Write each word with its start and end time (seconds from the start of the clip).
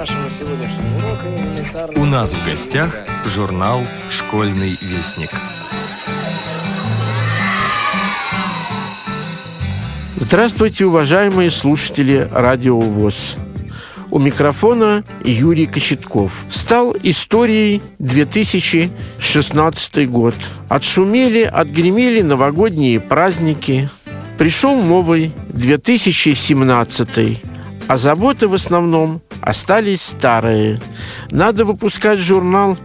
нашего 0.00 0.30
сегодняшнего 0.30 0.96
урока 0.96 1.26
элементарно... 1.28 2.00
У 2.00 2.06
нас 2.06 2.32
в 2.32 2.46
гостях 2.46 3.04
журнал 3.26 3.82
«Школьный 4.08 4.70
вестник». 4.70 5.28
Здравствуйте, 10.16 10.86
уважаемые 10.86 11.50
слушатели 11.50 12.26
Радио 12.32 12.80
ВОЗ. 12.80 13.36
У 14.10 14.18
микрофона 14.18 15.04
Юрий 15.22 15.66
Кочетков. 15.66 16.46
Стал 16.50 16.96
историей 17.02 17.82
2016 17.98 20.08
год. 20.08 20.34
Отшумели, 20.70 21.42
отгремели 21.42 22.22
новогодние 22.22 23.00
праздники. 23.00 23.90
Пришел 24.38 24.80
новый 24.80 25.32
2017 25.50 27.50
а 27.90 27.96
заботы 27.96 28.46
в 28.46 28.54
основном 28.54 29.20
остались 29.40 30.02
старые. 30.02 30.80
Надо 31.30 31.64
выпускать 31.64 32.18
журнал, 32.18 32.76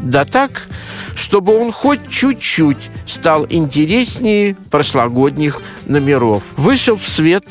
да 0.00 0.24
так, 0.24 0.68
чтобы 1.14 1.56
он 1.58 1.72
хоть 1.72 2.08
чуть-чуть 2.08 2.90
стал 3.06 3.46
интереснее 3.48 4.56
прошлогодних 4.70 5.60
номеров. 5.86 6.42
Вышел 6.56 6.96
в 6.96 7.08
свет 7.08 7.44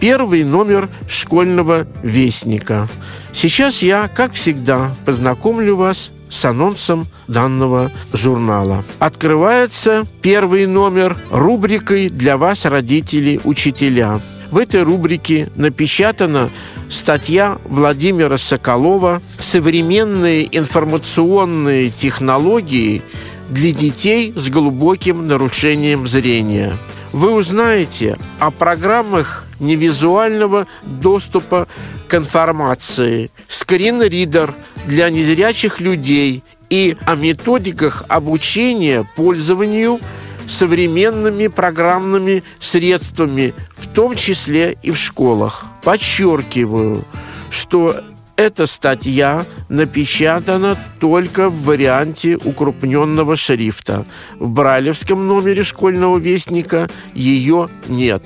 первый 0.00 0.44
номер 0.44 0.88
школьного 1.08 1.86
вестника. 2.02 2.88
Сейчас 3.32 3.82
я, 3.82 4.08
как 4.08 4.32
всегда, 4.32 4.90
познакомлю 5.04 5.76
вас 5.76 6.10
с 6.30 6.44
анонсом 6.44 7.06
данного 7.26 7.90
журнала. 8.12 8.84
Открывается 8.98 10.04
первый 10.22 10.66
номер 10.66 11.16
рубрикой 11.30 12.08
«Для 12.08 12.36
вас, 12.36 12.64
родители, 12.64 13.40
учителя». 13.44 14.20
В 14.50 14.56
этой 14.56 14.82
рубрике 14.82 15.48
напечатана 15.56 16.48
статья 16.88 17.58
Владимира 17.64 18.38
Соколова 18.38 19.22
«Современные 19.38 20.48
информационные 20.56 21.90
технологии 21.90 23.02
для 23.48 23.72
детей 23.72 24.32
с 24.34 24.48
глубоким 24.48 25.26
нарушением 25.26 26.06
зрения». 26.06 26.76
Вы 27.12 27.32
узнаете 27.32 28.16
о 28.38 28.50
программах 28.50 29.46
невизуального 29.60 30.66
доступа 30.82 31.66
к 32.06 32.14
информации, 32.14 33.30
скринридер 33.48 34.54
для 34.86 35.10
незрячих 35.10 35.80
людей 35.80 36.42
и 36.70 36.96
о 37.06 37.16
методиках 37.16 38.04
обучения 38.08 39.08
пользованию 39.16 40.00
современными 40.48 41.46
программными 41.46 42.42
средствами 42.58 43.54
в 43.76 43.86
том 43.86 44.16
числе 44.16 44.76
и 44.82 44.90
в 44.90 44.96
школах. 44.96 45.66
Подчеркиваю, 45.82 47.04
что 47.50 47.96
эта 48.36 48.66
статья 48.66 49.44
напечатана 49.68 50.78
только 51.00 51.48
в 51.48 51.64
варианте 51.64 52.36
укрупненного 52.36 53.36
шрифта. 53.36 54.06
В 54.38 54.50
брайлевском 54.50 55.26
номере 55.26 55.64
школьного 55.64 56.18
вестника 56.18 56.88
ее 57.14 57.68
нет. 57.88 58.22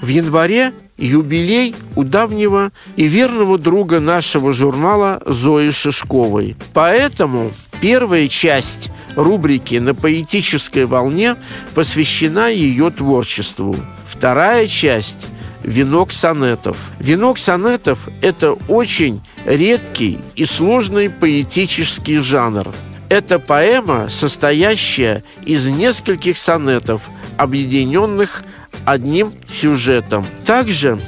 В 0.00 0.08
январе 0.08 0.72
юбилей 0.96 1.74
у 1.96 2.04
давнего 2.04 2.72
и 2.96 3.06
верного 3.06 3.58
друга 3.58 4.00
нашего 4.00 4.52
журнала 4.52 5.20
Зои 5.26 5.70
Шишковой. 5.70 6.56
Поэтому 6.72 7.52
первая 7.80 8.26
часть 8.28 8.90
рубрики 9.16 9.76
«На 9.76 9.94
поэтической 9.94 10.86
волне» 10.86 11.36
посвящена 11.74 12.48
ее 12.48 12.90
творчеству– 12.90 13.76
Вторая 14.22 14.68
часть– 14.68 15.26
венок 15.64 16.12
сонетов. 16.12 16.76
Венок 17.00 17.38
сонетов– 17.38 18.08
это 18.22 18.52
очень 18.68 19.20
редкий 19.44 20.20
и 20.36 20.44
сложный 20.44 21.10
поэтический 21.10 22.18
жанр. 22.18 22.68
Это 23.08 23.40
поэма, 23.40 24.08
состоящая 24.08 25.24
из 25.44 25.66
нескольких 25.66 26.38
сонетов, 26.38 27.10
объединенных 27.36 28.44
одним 28.84 29.32
сюжетом. 29.48 30.24
Также 30.46 31.00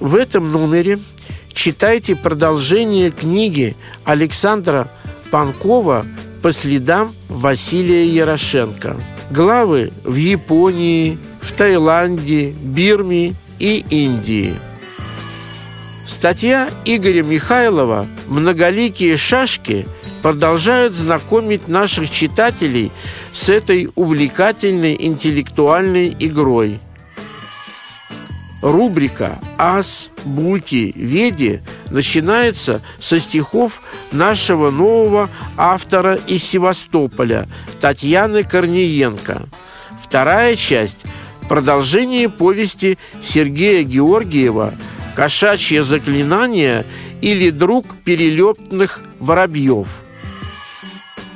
в 0.00 0.16
этом 0.16 0.50
номере 0.50 0.98
читайте 1.52 2.16
продолжение 2.16 3.12
книги 3.12 3.76
Александра 4.04 4.88
Панкова 5.30 6.04
«По 6.42 6.52
следам 6.52 7.12
Василия 7.28 8.06
Ярошенко». 8.06 8.96
Главы 9.30 9.92
в 10.04 10.14
Японии, 10.14 11.18
в 11.40 11.52
Таиланде, 11.52 12.50
Бирме 12.50 13.34
и 13.58 13.84
Индии. 13.90 14.54
Статья 16.06 16.70
Игоря 16.84 17.24
Михайлова 17.24 18.06
«Многоликие 18.28 19.16
шашки» 19.16 19.86
продолжает 20.22 20.94
знакомить 20.94 21.66
наших 21.66 22.10
читателей 22.10 22.92
с 23.32 23.48
этой 23.48 23.88
увлекательной 23.96 24.96
интеллектуальной 24.98 26.16
игрой. 26.18 26.78
Рубрика 28.62 29.38
«Ас, 29.58 30.10
Буки, 30.24 30.92
Веди» 30.96 31.60
начинается 31.90 32.82
со 32.98 33.18
стихов 33.18 33.82
нашего 34.12 34.70
нового 34.70 35.28
автора 35.56 36.18
из 36.26 36.44
Севастополя 36.44 37.48
Татьяны 37.80 38.42
Корниенко. 38.42 39.48
Вторая 39.98 40.56
часть 40.56 41.04
Продолжение 41.48 42.28
повести 42.28 42.98
Сергея 43.22 43.84
Георгиева 43.84 44.74
«Кошачье 45.14 45.84
заклинание» 45.84 46.84
или 47.20 47.50
«Друг 47.50 47.86
перелетных 48.04 49.00
воробьев». 49.20 49.88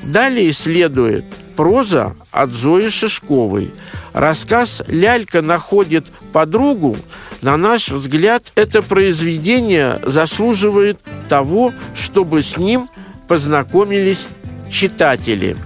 Далее 0.03 0.53
следует 0.53 1.25
проза 1.55 2.17
от 2.33 2.51
Зои 2.51 2.89
Шишковой. 2.89 3.71
Рассказ 4.13 4.83
«Лялька 4.89 5.43
находит 5.43 6.07
подругу» 6.33 6.97
На 7.43 7.57
наш 7.57 7.89
взгляд, 7.89 8.53
это 8.55 8.83
произведение 8.83 9.99
заслуживает 10.05 11.01
того, 11.29 11.73
чтобы 11.95 12.43
с 12.43 12.59
ним 12.59 12.89
познакомились 13.29 14.27
читатели. 14.71 15.57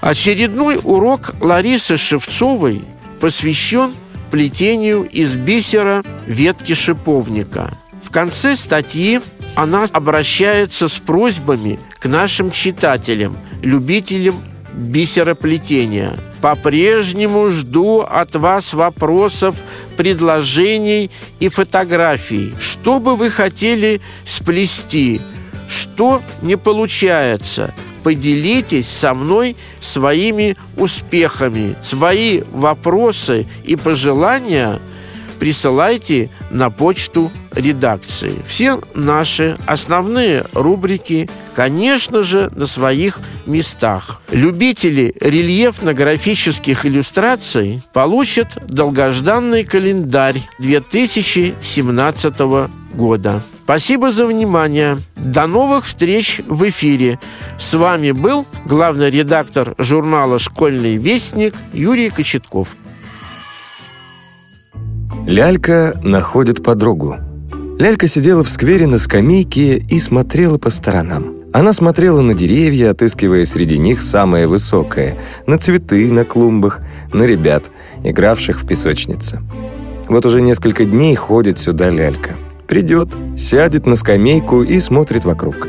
Очередной 0.00 0.78
урок 0.82 1.34
Ларисы 1.40 1.96
Шевцовой 1.96 2.82
посвящен 3.18 3.92
плетению 4.30 5.04
из 5.04 5.34
бисера 5.34 6.02
ветки 6.26 6.74
шиповника. 6.74 7.76
В 8.02 8.10
конце 8.10 8.56
статьи 8.56 9.20
она 9.54 9.84
обращается 9.84 10.88
с 10.88 10.98
просьбами 10.98 11.78
к 11.98 12.06
нашим 12.06 12.50
читателям, 12.50 13.36
любителям 13.62 14.36
бисероплетения. 14.74 16.14
По-прежнему 16.40 17.48
жду 17.50 18.00
от 18.00 18.36
вас 18.36 18.74
вопросов, 18.74 19.56
предложений 19.96 21.10
и 21.40 21.48
фотографий. 21.48 22.54
Что 22.60 23.00
бы 23.00 23.16
вы 23.16 23.30
хотели 23.30 24.00
сплести? 24.26 25.20
Что 25.68 26.22
не 26.42 26.56
получается? 26.56 27.74
поделитесь 28.06 28.86
со 28.86 29.14
мной 29.14 29.56
своими 29.80 30.56
успехами. 30.76 31.74
Свои 31.82 32.42
вопросы 32.52 33.48
и 33.64 33.74
пожелания 33.74 34.78
присылайте 35.38 36.30
на 36.50 36.70
почту 36.70 37.30
редакции. 37.54 38.34
Все 38.46 38.80
наши 38.94 39.56
основные 39.66 40.44
рубрики, 40.52 41.28
конечно 41.54 42.22
же, 42.22 42.50
на 42.54 42.66
своих 42.66 43.20
местах. 43.46 44.22
Любители 44.30 45.14
рельефно-графических 45.20 46.86
иллюстраций 46.86 47.82
получат 47.92 48.48
долгожданный 48.68 49.64
календарь 49.64 50.42
2017 50.58 52.40
года. 52.94 53.42
Спасибо 53.64 54.10
за 54.10 54.26
внимание. 54.26 54.98
До 55.16 55.46
новых 55.46 55.86
встреч 55.86 56.40
в 56.46 56.68
эфире. 56.68 57.18
С 57.58 57.74
вами 57.74 58.12
был 58.12 58.46
главный 58.64 59.10
редактор 59.10 59.74
журнала 59.78 60.38
«Школьный 60.38 60.96
вестник» 60.96 61.54
Юрий 61.72 62.10
Кочетков. 62.10 62.68
Лялька 65.26 65.98
находит 66.04 66.62
подругу. 66.62 67.16
Лялька 67.80 68.06
сидела 68.06 68.44
в 68.44 68.48
сквере 68.48 68.86
на 68.86 68.96
скамейке 68.96 69.76
и 69.76 69.98
смотрела 69.98 70.56
по 70.56 70.70
сторонам. 70.70 71.38
Она 71.52 71.72
смотрела 71.72 72.20
на 72.20 72.32
деревья, 72.32 72.92
отыскивая 72.92 73.44
среди 73.44 73.76
них 73.76 74.02
самое 74.02 74.46
высокое, 74.46 75.18
на 75.48 75.58
цветы 75.58 76.12
на 76.12 76.24
клумбах, 76.24 76.80
на 77.12 77.24
ребят, 77.24 77.64
игравших 78.04 78.60
в 78.60 78.68
песочнице. 78.68 79.42
Вот 80.08 80.24
уже 80.26 80.40
несколько 80.40 80.84
дней 80.84 81.16
ходит 81.16 81.58
сюда 81.58 81.90
лялька. 81.90 82.36
Придет, 82.68 83.08
сядет 83.36 83.84
на 83.84 83.96
скамейку 83.96 84.62
и 84.62 84.78
смотрит 84.78 85.24
вокруг. 85.24 85.66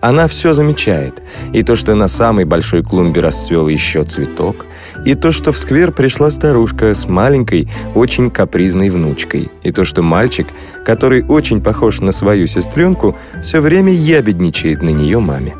Она 0.00 0.28
все 0.28 0.52
замечает. 0.52 1.22
И 1.52 1.62
то, 1.62 1.76
что 1.76 1.94
на 1.94 2.08
самой 2.08 2.44
большой 2.44 2.82
клумбе 2.82 3.20
расцвел 3.20 3.68
еще 3.68 4.04
цветок, 4.04 4.66
и 5.04 5.14
то, 5.14 5.32
что 5.32 5.52
в 5.52 5.58
сквер 5.58 5.92
пришла 5.92 6.30
старушка 6.30 6.94
с 6.94 7.06
маленькой, 7.06 7.68
очень 7.94 8.30
капризной 8.30 8.90
внучкой, 8.90 9.50
и 9.62 9.70
то, 9.70 9.84
что 9.84 10.02
мальчик, 10.02 10.48
который 10.84 11.24
очень 11.24 11.60
похож 11.60 12.00
на 12.00 12.12
свою 12.12 12.46
сестренку, 12.46 13.16
все 13.42 13.60
время 13.60 13.92
ябедничает 13.92 14.82
на 14.82 14.90
нее 14.90 15.18
маме. 15.18 15.56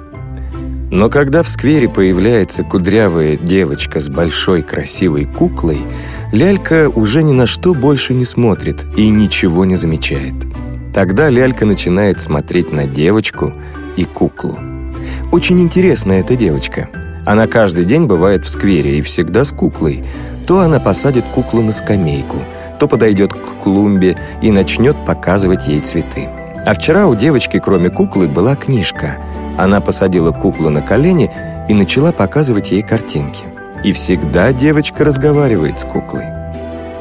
Но 0.91 1.11
когда 1.11 1.43
в 1.43 1.49
сквере 1.49 1.89
появляется 1.89 2.65
кудрявая 2.65 3.37
девочка 3.37 4.01
с 4.01 4.09
большой 4.09 4.63
красивой 4.63 5.27
куклой, 5.27 5.81
Лялька 6.33 6.89
уже 6.89 7.23
ни 7.23 7.33
на 7.33 7.47
что 7.47 7.75
больше 7.75 8.15
не 8.15 8.25
смотрит 8.25 8.87
и 8.97 9.09
ничего 9.11 9.65
не 9.65 9.77
замечает. 9.77 10.35
Тогда 10.95 11.29
Лялька 11.29 11.67
начинает 11.67 12.21
смотреть 12.21 12.73
на 12.73 12.87
девочку 12.87 13.53
и 13.97 14.05
куклу. 14.05 14.59
Очень 15.31 15.61
интересная 15.61 16.21
эта 16.21 16.37
девочка. 16.37 16.89
Она 17.29 17.47
каждый 17.47 17.85
день 17.85 18.07
бывает 18.07 18.47
в 18.47 18.49
сквере 18.49 18.97
и 18.97 19.03
всегда 19.03 19.45
с 19.45 19.53
куклой. 19.53 20.03
То 20.47 20.61
она 20.61 20.81
посадит 20.81 21.27
куклу 21.27 21.61
на 21.61 21.73
скамейку, 21.73 22.39
то 22.81 22.89
подойдет 22.89 23.35
к 23.35 23.63
клумбе 23.63 24.19
и 24.41 24.51
начнет 24.51 24.97
показывать 25.05 25.69
ей 25.69 25.81
цветы. 25.81 26.27
А 26.65 26.73
вчера 26.73 27.07
у 27.07 27.15
девочки, 27.15 27.61
кроме 27.63 27.91
куклы, 27.91 28.29
была 28.29 28.57
книжка. 28.57 29.19
Она 29.59 29.83
посадила 29.83 30.33
куклу 30.33 30.71
на 30.71 30.81
колени 30.81 31.31
и 31.69 31.75
начала 31.75 32.13
показывать 32.13 32.71
ей 32.71 32.81
картинки. 32.81 33.43
И 33.85 33.93
всегда 33.93 34.55
девочка 34.55 35.05
разговаривает 35.05 35.79
с 35.79 35.85
куклой. 35.85 36.25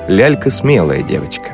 Лялька 0.10 0.50
смелая 0.50 1.04
девочка. 1.04 1.52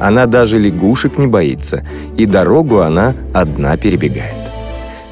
Она 0.00 0.24
даже 0.24 0.58
лягушек 0.58 1.18
не 1.18 1.26
боится, 1.26 1.84
и 2.16 2.24
дорогу 2.24 2.80
она 2.80 3.12
одна 3.34 3.76
перебегает. 3.76 4.43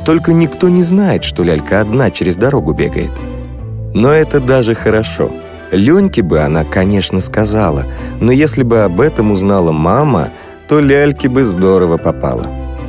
Только 0.04 0.32
никто 0.32 0.68
не 0.68 0.82
знает, 0.82 1.24
что 1.24 1.42
Лялька 1.42 1.80
одна 1.80 2.10
через 2.10 2.36
дорогу 2.36 2.72
бегает. 2.72 3.10
Но 3.94 4.10
это 4.10 4.40
даже 4.40 4.74
хорошо. 4.74 5.30
Леньке 5.70 6.22
бы 6.22 6.40
она, 6.40 6.64
конечно, 6.64 7.20
сказала, 7.20 7.84
но 8.20 8.32
если 8.32 8.62
бы 8.62 8.82
об 8.82 9.00
этом 9.00 9.32
узнала 9.32 9.72
мама, 9.72 10.30
то 10.68 10.80
Ляльке 10.80 11.28
бы 11.28 11.44
здорово 11.44 11.96
попала. 11.96 12.46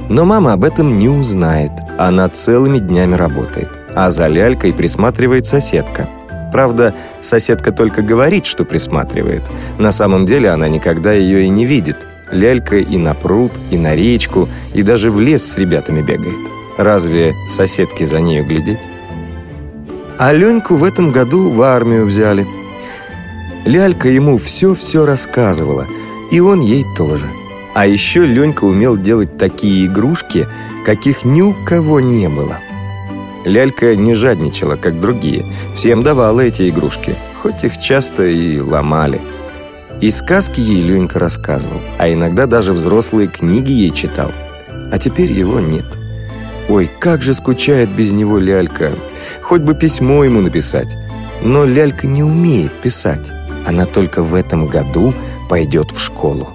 Но 0.09 0.25
мама 0.25 0.53
об 0.53 0.63
этом 0.63 0.97
не 0.97 1.07
узнает, 1.07 1.71
она 1.97 2.27
целыми 2.29 2.79
днями 2.79 3.15
работает, 3.15 3.69
а 3.95 4.11
за 4.11 4.27
Лялькой 4.27 4.73
присматривает 4.73 5.45
соседка– 5.45 6.09
Правда, 6.53 6.93
соседка 7.19 7.71
только 7.71 8.03
говорит, 8.03 8.45
что 8.45 8.63
присматривает. 8.63 9.41
На 9.79 9.91
самом 9.91 10.27
деле 10.27 10.51
она 10.51 10.69
никогда 10.69 11.11
ее 11.11 11.45
и 11.45 11.49
не 11.49 11.65
видит. 11.65 12.05
Лялька 12.29 12.77
и 12.77 12.97
на 12.97 13.15
пруд, 13.15 13.53
и 13.71 13.77
на 13.77 13.95
речку, 13.95 14.47
и 14.75 14.83
даже 14.83 15.09
в 15.09 15.19
лес 15.19 15.43
с 15.43 15.57
ребятами 15.57 16.03
бегает. 16.03 16.37
Разве 16.77 17.35
соседки 17.47 18.03
за 18.03 18.19
нею 18.19 18.45
глядеть? 18.45 18.79
А 20.17 20.31
Леньку 20.31 20.75
в 20.75 20.83
этом 20.83 21.11
году 21.11 21.49
в 21.49 21.61
армию 21.61 22.05
взяли. 22.05 22.47
Лялька 23.65 24.09
ему 24.09 24.37
все-все 24.37 25.05
рассказывала, 25.05 25.87
и 26.31 26.39
он 26.39 26.59
ей 26.59 26.85
тоже. 26.95 27.29
А 27.73 27.87
еще 27.87 28.25
Ленька 28.25 28.65
умел 28.65 28.97
делать 28.97 29.37
такие 29.37 29.85
игрушки, 29.85 30.47
каких 30.85 31.25
ни 31.25 31.41
у 31.41 31.53
кого 31.65 31.99
не 31.99 32.29
было. 32.29 32.59
Лялька 33.45 33.95
не 33.95 34.13
жадничала, 34.13 34.75
как 34.75 34.99
другие. 34.99 35.45
Всем 35.75 36.03
давала 36.03 36.41
эти 36.41 36.69
игрушки, 36.69 37.17
хоть 37.41 37.63
их 37.63 37.79
часто 37.79 38.25
и 38.25 38.59
ломали. 38.59 39.21
И 40.01 40.09
сказки 40.11 40.59
ей 40.59 40.81
Ленька 40.81 41.19
рассказывал, 41.19 41.81
а 41.97 42.11
иногда 42.11 42.45
даже 42.45 42.73
взрослые 42.73 43.27
книги 43.27 43.71
ей 43.71 43.91
читал. 43.91 44.31
А 44.91 44.97
теперь 44.99 45.31
его 45.31 45.59
нет. 45.59 45.85
Ой, 46.69 46.89
как 46.99 47.21
же 47.21 47.33
скучает 47.33 47.89
без 47.89 48.11
него 48.11 48.37
Лялька. 48.39 48.93
Хоть 49.41 49.61
бы 49.61 49.75
письмо 49.75 50.23
ему 50.23 50.41
написать. 50.41 50.95
Но 51.41 51.65
Лялька 51.65 52.07
не 52.07 52.23
умеет 52.23 52.71
писать. 52.81 53.31
Она 53.65 53.85
только 53.85 54.23
в 54.23 54.33
этом 54.33 54.67
году 54.67 55.13
пойдет 55.49 55.91
в 55.91 55.99
школу. 55.99 56.49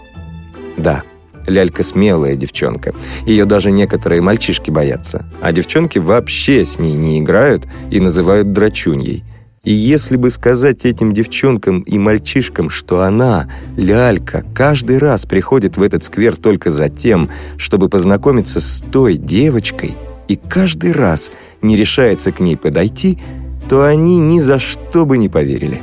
Да, 0.77 1.03
Лялька 1.47 1.83
смелая 1.83 2.37
девчонка. 2.37 2.95
Ее 3.27 3.45
даже 3.45 3.71
некоторые 3.71 4.21
мальчишки 4.21 4.71
боятся. 4.71 5.25
А 5.41 5.53
девчонки 5.53 5.99
вообще 5.99 6.65
с 6.65 6.79
ней 6.79 6.95
не 6.95 7.19
играют 7.19 7.67
и 7.91 8.01
называют 8.01 8.53
драчуньей. 8.53 9.25
И 9.65 9.73
если 9.73 10.17
бы 10.17 10.31
сказать 10.31 10.85
этим 10.85 11.13
девчонкам 11.13 11.81
и 11.81 11.99
мальчишкам, 11.99 12.71
что 12.71 13.03
она, 13.03 13.51
Лялька, 13.77 14.45
каждый 14.55 14.99
раз 14.99 15.27
приходит 15.27 15.77
в 15.77 15.83
этот 15.83 16.05
сквер 16.05 16.37
только 16.37 16.71
за 16.71 16.89
тем, 16.89 17.29
чтобы 17.57 17.89
познакомиться 17.89 18.61
с 18.61 18.85
той 18.93 19.17
девочкой, 19.17 19.97
и 20.29 20.37
каждый 20.37 20.93
раз 20.93 21.33
не 21.61 21.77
решается 21.77 22.33
к 22.33 22.41
ней 22.41 22.57
подойти, 22.57 23.19
то 23.69 23.85
они 23.85 24.19
ни 24.19 24.39
за 24.39 24.59
что 24.59 25.05
бы 25.05 25.19
не 25.19 25.29
поверили. 25.29 25.83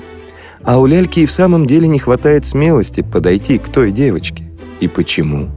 А 0.64 0.80
у 0.80 0.86
Ляльки 0.86 1.20
и 1.20 1.26
в 1.26 1.32
самом 1.32 1.68
деле 1.68 1.88
не 1.88 2.00
хватает 2.00 2.46
смелости 2.46 3.02
подойти 3.02 3.58
к 3.58 3.70
той 3.70 3.92
девочке 3.92 4.44
и 4.80 4.88
почему. 4.88 5.50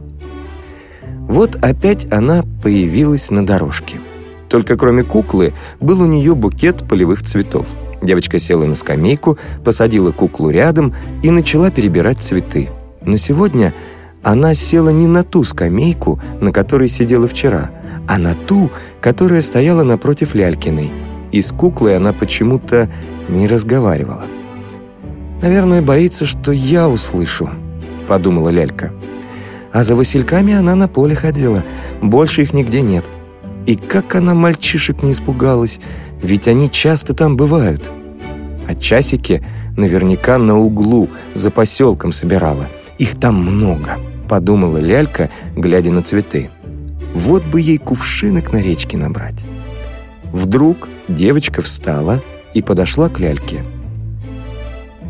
Вот 1.28 1.56
опять 1.56 2.10
она 2.12 2.44
появилась 2.62 3.30
на 3.30 3.46
дорожке. 3.46 4.00
Только 4.48 4.76
кроме 4.76 5.04
куклы 5.04 5.54
был 5.78 6.00
у 6.00 6.06
нее 6.06 6.34
букет 6.34 6.86
полевых 6.88 7.22
цветов. 7.22 7.68
Девочка 8.02 8.38
села 8.38 8.64
на 8.64 8.74
скамейку, 8.74 9.38
посадила 9.64 10.12
куклу 10.12 10.50
рядом 10.50 10.94
и 11.22 11.30
начала 11.30 11.70
перебирать 11.70 12.18
цветы. 12.18 12.68
Но 13.02 13.16
сегодня 13.16 13.74
она 14.22 14.54
села 14.54 14.90
не 14.90 15.06
на 15.06 15.24
ту 15.24 15.44
скамейку, 15.44 16.20
на 16.40 16.52
которой 16.52 16.88
сидела 16.88 17.26
вчера, 17.26 17.70
а 18.06 18.18
на 18.18 18.34
ту, 18.34 18.70
которая 19.00 19.40
стояла 19.40 19.82
напротив 19.82 20.34
Лялькиной. 20.34 20.90
И 21.32 21.42
с 21.42 21.52
куклой 21.52 21.96
она 21.96 22.12
почему-то 22.12 22.88
не 23.28 23.46
разговаривала. 23.46 24.26
«Наверное, 25.42 25.82
боится, 25.82 26.26
что 26.26 26.52
я 26.52 26.88
услышу»,— 26.88 27.50
подумала 28.08 28.48
Лялька. 28.48 28.92
А 29.72 29.82
за 29.82 29.94
васильками 29.94 30.54
она 30.54 30.74
на 30.74 30.88
поле 30.88 31.14
ходила. 31.14 31.62
Больше 32.00 32.42
их 32.42 32.52
нигде 32.52 32.80
нет. 32.80 33.04
И 33.66 33.76
как 33.76 34.14
она 34.14 34.34
мальчишек 34.34 35.02
не 35.02 35.12
испугалась, 35.12 35.78
ведь 36.22 36.48
они 36.48 36.70
часто 36.70 37.14
там 37.14 37.36
бывают. 37.36 37.90
А 38.66 38.74
часики 38.74 39.42
наверняка 39.76 40.38
на 40.38 40.58
углу 40.58 41.08
за 41.34 41.50
поселком 41.50 42.12
собирала. 42.12 42.68
Их 42.98 43.18
там 43.18 43.36
много, 43.36 43.98
подумала 44.28 44.78
Лялька, 44.78 45.30
глядя 45.56 45.90
на 45.90 46.02
цветы. 46.02 46.50
Вот 47.14 47.44
бы 47.44 47.60
ей 47.60 47.78
кувшинок 47.78 48.52
на 48.52 48.58
речке 48.58 48.96
набрать. 48.96 49.44
Вдруг 50.32 50.88
девочка 51.08 51.62
встала 51.62 52.22
и 52.52 52.62
подошла 52.62 53.08
к 53.08 53.18
Ляльке. 53.18 53.64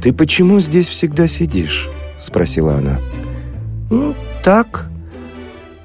«Ты 0.00 0.12
почему 0.12 0.60
здесь 0.60 0.86
всегда 0.86 1.26
сидишь?»— 1.26 1.88
спросила 2.18 2.76
она. 2.76 3.00
«Ну, 3.90 4.14
так. 4.44 4.88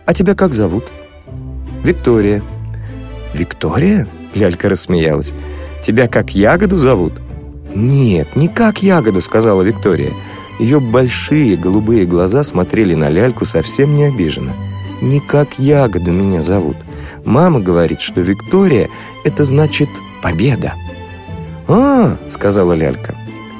А 0.05 0.13
тебя 0.13 0.35
как 0.35 0.53
зовут?» 0.53 0.85
«Виктория». 1.83 2.44
«Виктория?»— 3.33 4.07
Лялька 4.33 4.69
рассмеялась. 4.69 5.33
«Тебя 5.83 6.07
как 6.07 6.31
ягоду 6.31 6.78
зовут?» 6.78 7.13
«Нет, 7.75 8.35
не 8.35 8.47
как 8.47 8.83
ягоду»,— 8.83 9.21
сказала 9.21 9.61
Виктория. 9.61 10.13
Ее 10.59 10.80
большие 10.80 11.57
голубые 11.57 12.06
глаза 12.06 12.44
смотрели 12.44 12.94
на 12.94 13.09
ляльку 13.09 13.45
совсем 13.45 13.95
не 13.95 14.06
обиженно. 14.06 14.54
«Не 15.02 15.19
как 15.19 15.59
ягоду 15.59 16.11
меня 16.11 16.42
зовут. 16.42 16.78
Мама 17.25 17.59
говорит, 17.59 18.02
что 18.02 18.21
Виктория— 18.21 18.90
это 19.25 19.44
значит 19.44 19.90
победа». 20.21 20.73
«А,— 21.68 22.18
сказала 22.28 22.73
лялька. 22.73 23.16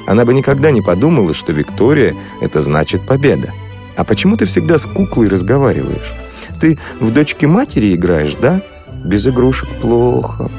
Она 0.06 0.26
бы 0.26 0.34
никогда 0.34 0.72
не 0.72 0.82
подумала, 0.82 1.34
что 1.34 1.54
Виктория— 1.54 2.16
это 2.42 2.62
значит 2.62 3.02
победа. 3.04 3.52
А 3.96 4.04
почему 4.04 4.38
ты 4.38 4.46
всегда 4.46 4.78
с 4.78 4.86
куклой 4.86 5.30
разговариваешь? 5.30 6.14
Ты 6.60 6.78
в 7.00 7.12
дочке 7.12 7.48
матери 7.48 7.96
играешь, 7.96 8.36
да? 8.36 8.62
Без 9.04 9.28
игрушек 9.28 9.70
плохо. 9.82 10.50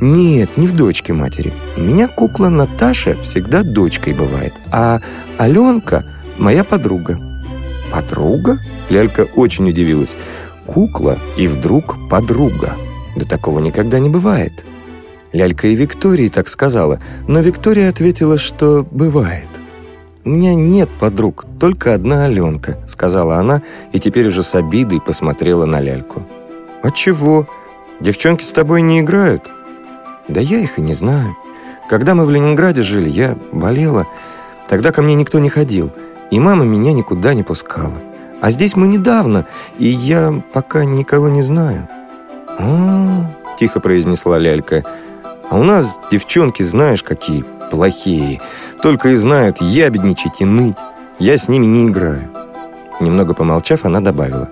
Нет, 0.00 0.56
не 0.56 0.66
в 0.66 0.74
дочке 0.74 1.12
матери. 1.12 1.52
У 1.76 1.80
меня 1.80 2.08
кукла 2.08 2.48
Наташа 2.48 3.20
всегда 3.22 3.62
дочкой 3.62 4.14
бывает, 4.14 4.54
а 4.72 5.00
Аленка 5.36 6.04
моя 6.38 6.64
подруга. 6.64 7.18
Подруга? 7.92 8.58
Лялька 8.88 9.26
очень 9.36 9.68
удивилась. 9.68 10.16
Кукла 10.66 11.18
и 11.36 11.46
вдруг 11.46 11.96
подруга. 12.08 12.76
Да 13.16 13.24
такого 13.26 13.60
никогда 13.60 13.98
не 13.98 14.08
бывает. 14.08 14.52
Лялька 15.32 15.68
и 15.68 15.74
Виктории 15.74 16.28
так 16.28 16.48
сказала, 16.48 16.98
но 17.28 17.40
Виктория 17.40 17.88
ответила, 17.88 18.38
что 18.38 18.86
бывает. 18.90 19.48
«У 20.24 20.30
меня 20.30 20.54
нет 20.54 20.90
подруг, 20.98 21.46
только 21.58 21.94
одна 21.94 22.24
Аленка»,— 22.26 22.78
сказала 22.86 23.36
она, 23.36 23.62
и 23.92 23.98
теперь 23.98 24.28
уже 24.28 24.42
с 24.42 24.54
обидой 24.54 25.00
посмотрела 25.00 25.64
на 25.64 25.80
ляльку. 25.80 26.26
«А 26.82 26.90
чего? 26.90 27.46
Девчонки 28.00 28.42
с 28.42 28.52
тобой 28.52 28.82
не 28.82 29.00
играют?» 29.00 29.50
«Да 30.28 30.40
я 30.40 30.58
их 30.58 30.78
и 30.78 30.82
не 30.82 30.92
знаю. 30.92 31.36
Когда 31.88 32.14
мы 32.14 32.24
в 32.24 32.30
Ленинграде 32.30 32.82
жили, 32.82 33.08
я 33.08 33.36
болела. 33.52 34.06
Тогда 34.68 34.92
ко 34.92 35.02
мне 35.02 35.14
никто 35.14 35.38
не 35.38 35.50
ходил, 35.50 35.90
и 36.30 36.38
мама 36.38 36.64
меня 36.64 36.92
никуда 36.92 37.34
не 37.34 37.42
пускала. 37.42 38.00
А 38.40 38.50
здесь 38.50 38.76
мы 38.76 38.86
недавно, 38.86 39.46
и 39.78 39.88
я 39.88 40.42
пока 40.52 40.84
никого 40.84 41.28
не 41.28 41.42
знаю». 41.42 41.88
а 42.58 43.30
тихо 43.58 43.80
произнесла 43.80 44.38
лялька. 44.38 44.82
«А 45.50 45.58
у 45.58 45.64
нас 45.64 46.00
девчонки, 46.10 46.62
знаешь, 46.62 47.02
какие 47.02 47.44
плохие. 47.70 48.40
Только 48.82 49.10
и 49.10 49.14
знают 49.14 49.60
ябедничать 49.60 50.40
и 50.40 50.44
ныть. 50.44 50.78
Я 51.18 51.36
с 51.36 51.48
ними 51.48 51.66
не 51.66 51.88
играю». 51.88 52.30
Немного 53.00 53.34
помолчав, 53.34 53.84
она 53.84 54.00
добавила. 54.00 54.48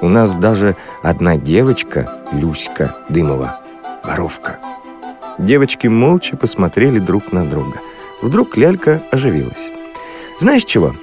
«У 0.00 0.08
нас 0.08 0.36
даже 0.36 0.76
одна 1.02 1.36
девочка, 1.36 2.22
Люська 2.32 2.96
Дымова, 3.08 3.60
воровка». 4.04 4.58
Девочки 5.38 5.86
молча 5.86 6.36
посмотрели 6.36 6.98
друг 6.98 7.32
на 7.32 7.44
друга. 7.44 7.80
Вдруг 8.22 8.56
лялька 8.56 9.02
оживилась. 9.10 9.70
«Знаешь 10.38 10.64
чего? 10.64 10.94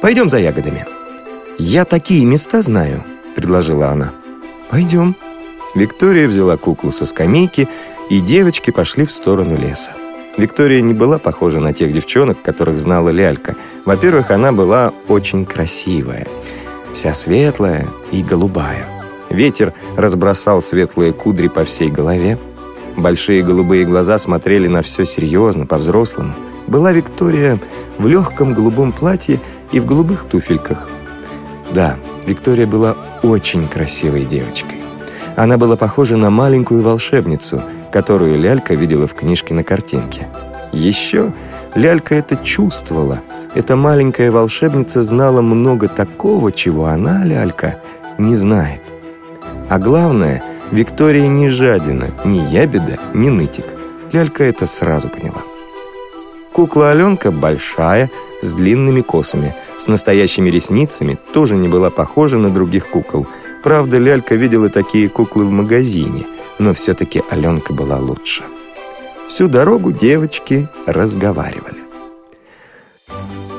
Пойдем 0.00 0.28
за 0.28 0.38
ягодами». 0.38 0.86
«Я 1.58 1.84
такие 1.84 2.24
места 2.24 2.62
знаю»,— 2.62 3.04
предложила 3.36 3.88
она. 3.88 4.12
«Пойдем». 4.70 5.14
Виктория 5.74 6.26
взяла 6.26 6.56
куклу 6.56 6.90
со 6.90 7.04
скамейки, 7.04 7.68
и 8.10 8.20
девочки 8.20 8.70
пошли 8.70 9.06
в 9.06 9.12
сторону 9.12 9.56
леса. 9.56 9.92
Виктория 10.36 10.80
не 10.80 10.94
была 10.94 11.18
похожа 11.18 11.60
на 11.60 11.72
тех 11.72 11.92
девчонок, 11.92 12.40
которых 12.42 12.78
знала 12.78 13.10
Лялька. 13.10 13.56
Во-первых, 13.84 14.30
она 14.30 14.52
была 14.52 14.92
очень 15.08 15.44
красивая, 15.44 16.26
вся 16.92 17.14
светлая 17.14 17.88
и 18.10 18.22
голубая. 18.22 18.88
Ветер 19.30 19.72
разбросал 19.96 20.62
светлые 20.62 21.12
кудри 21.12 21.48
по 21.48 21.64
всей 21.64 21.90
голове. 21.90 22.38
Большие 22.96 23.42
голубые 23.42 23.86
глаза 23.86 24.18
смотрели 24.18 24.68
на 24.68 24.82
все 24.82 25.04
серьезно, 25.04 25.66
по-взрослому. 25.66 26.34
Была 26.66 26.92
Виктория 26.92 27.58
в 27.98 28.06
легком 28.06 28.54
голубом 28.54 28.92
платье 28.92 29.40
и 29.72 29.80
в 29.80 29.86
голубых 29.86 30.24
туфельках. 30.24 30.88
Да, 31.74 31.98
Виктория 32.26 32.66
была 32.66 32.96
очень 33.22 33.66
красивой 33.66 34.24
девочкой. 34.24 34.80
Она 35.36 35.56
была 35.56 35.76
похожа 35.76 36.16
на 36.16 36.28
маленькую 36.28 36.82
волшебницу, 36.82 37.62
которую 37.90 38.38
Лялька 38.38 38.74
видела 38.74 39.06
в 39.06 39.14
книжке 39.14 39.54
на 39.54 39.64
картинке. 39.64 40.28
Еще 40.72 41.32
Лялька 41.74 42.14
это 42.14 42.36
чувствовала. 42.36 43.22
Эта 43.54 43.76
маленькая 43.76 44.30
волшебница 44.30 45.02
знала 45.02 45.42
много 45.42 45.88
такого, 45.88 46.52
чего 46.52 46.86
она, 46.86 47.24
Лялька, 47.24 47.80
не 48.18 48.34
знает. 48.34 48.80
А 49.68 49.78
главное, 49.78 50.42
Виктория 50.70 51.28
не 51.28 51.50
жадина, 51.50 52.10
ни 52.24 52.38
ябеда, 52.38 52.98
ни 53.14 53.28
нытик. 53.28 53.66
Лялька 54.12 54.44
это 54.44 54.66
сразу 54.66 55.08
поняла. 55.08 55.42
Кукла 56.52 56.90
Аленка 56.90 57.30
большая, 57.30 58.10
с 58.42 58.52
длинными 58.52 59.00
косами, 59.00 59.54
с 59.76 59.86
настоящими 59.86 60.50
ресницами, 60.50 61.18
тоже 61.32 61.56
не 61.56 61.68
была 61.68 61.90
похожа 61.90 62.38
на 62.38 62.50
других 62.50 62.88
кукол– 62.88 63.26
Правда, 63.62 63.98
Лялька 63.98 64.34
видела 64.34 64.68
такие 64.68 65.08
куклы 65.08 65.44
в 65.44 65.52
магазине, 65.52 66.26
но 66.58 66.74
все-таки 66.74 67.22
Аленка 67.30 67.72
была 67.72 67.98
лучше. 67.98 68.42
Всю 69.28 69.46
дорогу 69.46 69.92
девочки 69.92 70.68
разговаривали. 70.86 71.81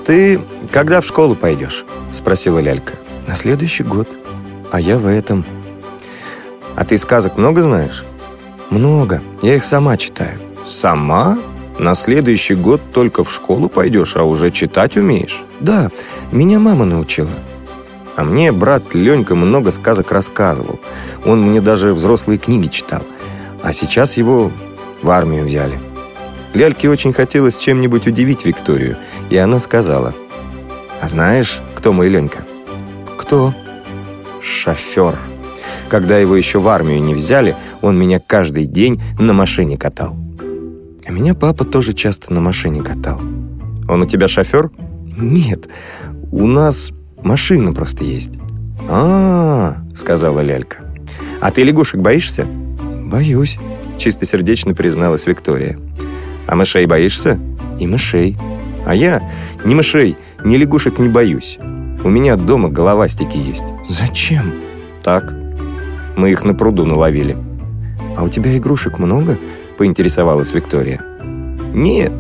«Ты 0.06 0.42
когда 0.72 1.00
в 1.00 1.06
школу 1.06 1.36
пойдешь?»— 1.36 1.86
спросила 2.12 2.60
Лялька. 2.60 2.96
«На 3.28 3.36
следующий 3.36 3.84
год. 3.84 4.10
А 4.72 4.82
я 4.82 4.98
в 4.98 5.06
этом». 5.08 5.46
«А 6.76 6.84
ты 6.84 6.98
сказок 6.98 7.38
много 7.38 7.62
знаешь?» 7.62 8.04
«Много. 8.70 9.22
Я 9.42 9.56
их 9.56 9.64
сама 9.64 9.96
читаю». 9.98 10.40
«Сама? 10.68 11.40
На 11.80 11.94
следующий 11.94 12.56
год 12.56 12.82
только 12.94 13.24
в 13.24 13.32
школу 13.32 13.70
пойдешь, 13.70 14.16
а 14.16 14.24
уже 14.24 14.52
читать 14.52 14.98
умеешь?» 14.98 15.42
«Да, 15.60 15.90
меня 16.32 16.60
мама 16.60 16.86
научила». 16.86 17.32
А 18.16 18.24
мне 18.24 18.52
брат 18.52 18.94
Ленька 18.94 19.36
много 19.36 19.72
сказок 19.72 20.12
рассказывал. 20.12 20.80
Он 21.26 21.42
мне 21.42 21.62
даже 21.62 21.94
взрослые 21.94 22.38
книги 22.38 22.68
читал. 22.68 23.04
А 23.64 23.74
сейчас 23.74 24.18
его 24.18 24.52
в 25.02 25.10
армию 25.10 25.46
взяли. 25.46 25.80
Ляльке 26.54 26.90
очень 26.90 27.14
хотелось 27.14 27.58
чем-нибудь 27.58 28.06
удивить 28.06 28.46
Викторию, 28.46 28.98
и 29.30 29.38
она 29.38 29.60
сказала, 29.60 30.14
«А 31.02 31.08
знаешь, 31.08 31.62
кто 31.76 31.94
мой 31.94 32.10
Ленька?» 32.10 32.46
«Кто?» 33.18 33.54
«Шофер. 34.42 35.18
Когда 35.90 36.18
его 36.18 36.36
еще 36.36 36.60
в 36.60 36.68
армию 36.68 37.02
не 37.02 37.14
взяли, 37.14 37.56
он 37.82 37.98
меня 37.98 38.20
каждый 38.20 38.66
день 38.66 39.02
на 39.20 39.34
машине 39.34 39.78
катал». 39.78 40.16
«А 41.06 41.12
меня 41.12 41.34
папа 41.34 41.66
тоже 41.66 41.94
часто 41.94 42.34
на 42.34 42.42
машине 42.42 42.82
катал». 42.82 43.20
«Он 43.88 44.02
у 44.02 44.06
тебя 44.06 44.28
шофер?» 44.28 44.72
«Нет, 45.16 45.70
у 46.32 46.48
нас 46.48 46.92
Машина 47.24 47.74
просто 47.74 48.04
есть». 48.04 48.34
«А, 48.90 49.76
-а, 49.78 49.92
-а 49.92 49.96
сказала 49.96 50.42
Лялька. 50.42 50.84
«А 51.42 51.52
ты 51.52 51.64
лягушек 51.64 52.02
боишься?» 52.02 52.46
«Боюсь»,— 52.46 53.58
чистосердечно 53.98 54.74
призналась 54.74 55.26
Виктория. 55.26 55.80
«А 56.48 56.56
мышей 56.56 56.86
боишься?» 56.86 57.40
«И 57.80 57.88
мышей». 57.88 58.38
«А 58.86 58.96
я 58.96 59.22
ни 59.66 59.74
мышей, 59.74 60.18
ни 60.44 60.56
лягушек 60.56 61.00
не 61.00 61.10
боюсь. 61.10 61.58
У 62.04 62.10
меня 62.10 62.36
дома 62.36 62.70
головастики 62.70 63.38
есть». 63.38 63.64
«Зачем?» 63.90 64.54
«Так. 65.04 65.34
Мы 66.16 66.32
их 66.32 66.44
на 66.44 66.54
пруду 66.54 66.86
наловили». 66.86 67.38
«А 68.18 68.24
у 68.24 68.30
тебя 68.30 68.58
игрушек 68.58 69.00
много?»— 69.00 69.38
поинтересовалась 69.78 70.54
Виктория. 70.54 71.02
«Нет. 71.74 72.14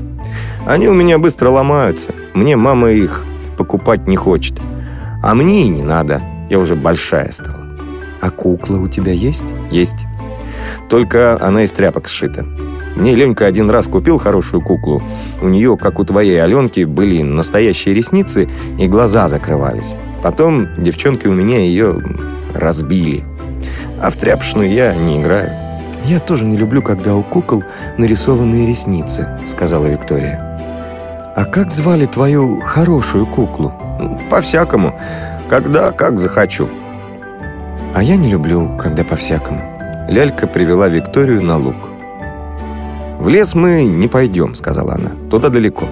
Они 0.65 0.87
у 0.87 0.93
меня 0.93 1.19
быстро 1.19 1.49
ломаются. 1.49 2.13
Мне 2.33 2.55
мама 2.55 2.89
их 2.89 3.25
покупать 3.57 4.07
не 4.07 4.15
хочет. 4.15 4.59
А 5.21 5.35
мне 5.35 5.63
и 5.63 5.69
не 5.69 5.83
надо, 5.83 6.21
я 6.49 6.59
уже 6.59 6.75
большая 6.75 7.31
стала. 7.31 7.65
А 8.21 8.29
кукла 8.29 8.77
у 8.77 8.87
тебя 8.87 9.11
есть? 9.11 9.53
Есть. 9.71 10.05
Только 10.89 11.37
она 11.41 11.63
из 11.63 11.71
тряпок 11.71 12.07
сшита. 12.07 12.45
Мне 12.95 13.15
Ленька 13.15 13.45
один 13.45 13.69
раз 13.69 13.87
купил 13.87 14.17
хорошую 14.17 14.61
куклу. 14.61 15.01
У 15.41 15.47
нее, 15.47 15.77
как 15.77 15.99
у 15.99 16.03
твоей 16.03 16.41
Аленки, 16.41 16.83
были 16.83 17.21
настоящие 17.21 17.93
ресницы 17.95 18.49
и 18.77 18.87
глаза 18.87 19.27
закрывались. 19.27 19.95
Потом 20.21 20.67
девчонки 20.77 21.27
у 21.27 21.33
меня 21.33 21.59
ее 21.59 22.01
разбили. 22.53 23.25
А 24.01 24.09
в 24.09 24.15
тряпочную 24.15 24.71
я 24.71 24.95
не 24.95 25.21
играю. 25.21 25.51
«Я 26.05 26.19
тоже 26.19 26.45
не 26.45 26.57
люблю, 26.57 26.81
когда 26.81 27.15
у 27.15 27.23
кукол 27.23 27.63
нарисованные 27.97 28.67
ресницы»,— 28.67 29.39
сказала 29.45 29.85
Виктория. 29.87 30.37
«А 31.35 31.45
как 31.45 31.71
звали 31.71 32.05
твою 32.05 32.59
хорошую 32.59 33.25
куклу?» 33.25 33.73
По-всякому. 34.29 34.99
Когда, 35.49 35.91
как 35.91 36.17
захочу. 36.17 36.69
А 37.93 38.01
я 38.01 38.15
не 38.15 38.29
люблю, 38.29 38.77
когда 38.77 39.03
по-всякому. 39.03 39.61
Лялька 40.09 40.47
привела 40.47 40.87
Викторию 40.87 41.43
на 41.43 41.57
луг. 41.57 41.92
«В 43.23 43.29
лес 43.29 43.55
мы 43.55 43.85
не 43.85 44.09
пойдем»,— 44.09 44.53
сказала 44.55 44.95
она. 44.95 45.11
«Туда 45.31 45.47
далеко». 45.47 45.85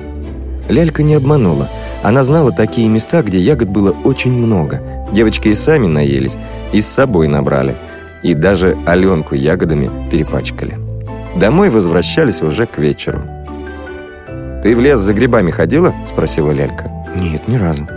Лялька 0.67 1.01
не 1.01 1.13
обманула. 1.13 1.69
Она 2.03 2.23
знала 2.23 2.51
такие 2.51 2.89
места, 2.89 3.21
где 3.21 3.37
ягод 3.37 3.69
было 3.69 3.95
очень 4.03 4.33
много. 4.33 5.07
Девочки 5.13 5.47
и 5.47 5.55
сами 5.55 5.87
наелись, 5.87 6.35
и 6.73 6.81
с 6.81 6.87
собой 6.87 7.29
набрали. 7.29 7.77
И 8.21 8.33
даже 8.33 8.77
Аленку 8.85 9.33
ягодами 9.33 9.89
перепачкали. 10.11 10.77
Домой 11.39 11.69
возвращались 11.69 12.41
уже 12.41 12.65
к 12.65 12.77
вечеру. 12.77 13.21
«Ты 14.61 14.75
в 14.75 14.81
лес 14.81 14.99
за 14.99 15.13
грибами 15.13 15.51
ходила?»— 15.51 15.95
спросила 16.05 16.51
Лялька. 16.51 16.91
«Нет, 17.15 17.47
ни 17.47 17.55
разу». 17.55 17.87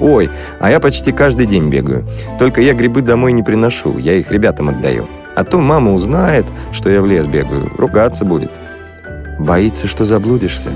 «Ой, 0.00 0.30
а 0.58 0.68
я 0.68 0.80
почти 0.80 1.12
каждый 1.12 1.46
день 1.46 1.70
бегаю. 1.70 2.08
Только 2.40 2.60
я 2.60 2.74
грибы 2.74 3.02
домой 3.02 3.30
не 3.34 3.44
приношу, 3.44 3.98
я 3.98 4.14
их 4.14 4.32
ребятам 4.32 4.68
отдаю. 4.68 5.06
А 5.36 5.44
то 5.44 5.60
мама 5.60 5.92
узнает, 5.92 6.46
что 6.72 6.90
я 6.90 7.00
в 7.00 7.06
лес 7.06 7.28
бегаю, 7.28 7.70
ругаться 7.78 8.24
будет». 8.24 8.50
«Боится, 9.40 9.86
что 9.86 10.04
заблудишься?» 10.04 10.70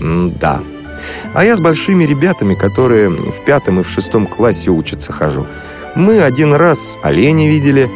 М 0.00 0.32
«Да. 0.38 0.62
А 1.34 1.44
я 1.44 1.56
с 1.56 1.60
большими 1.60 2.04
ребятами, 2.04 2.54
которые 2.54 3.10
в 3.10 3.44
пятом 3.44 3.80
и 3.80 3.82
в 3.82 3.90
шестом 3.90 4.26
классе 4.26 4.70
учатся, 4.70 5.12
хожу. 5.12 5.46
Мы 5.94 6.22
один 6.22 6.54
раз 6.54 6.98
оленя 7.02 7.48
видели, 7.48 7.90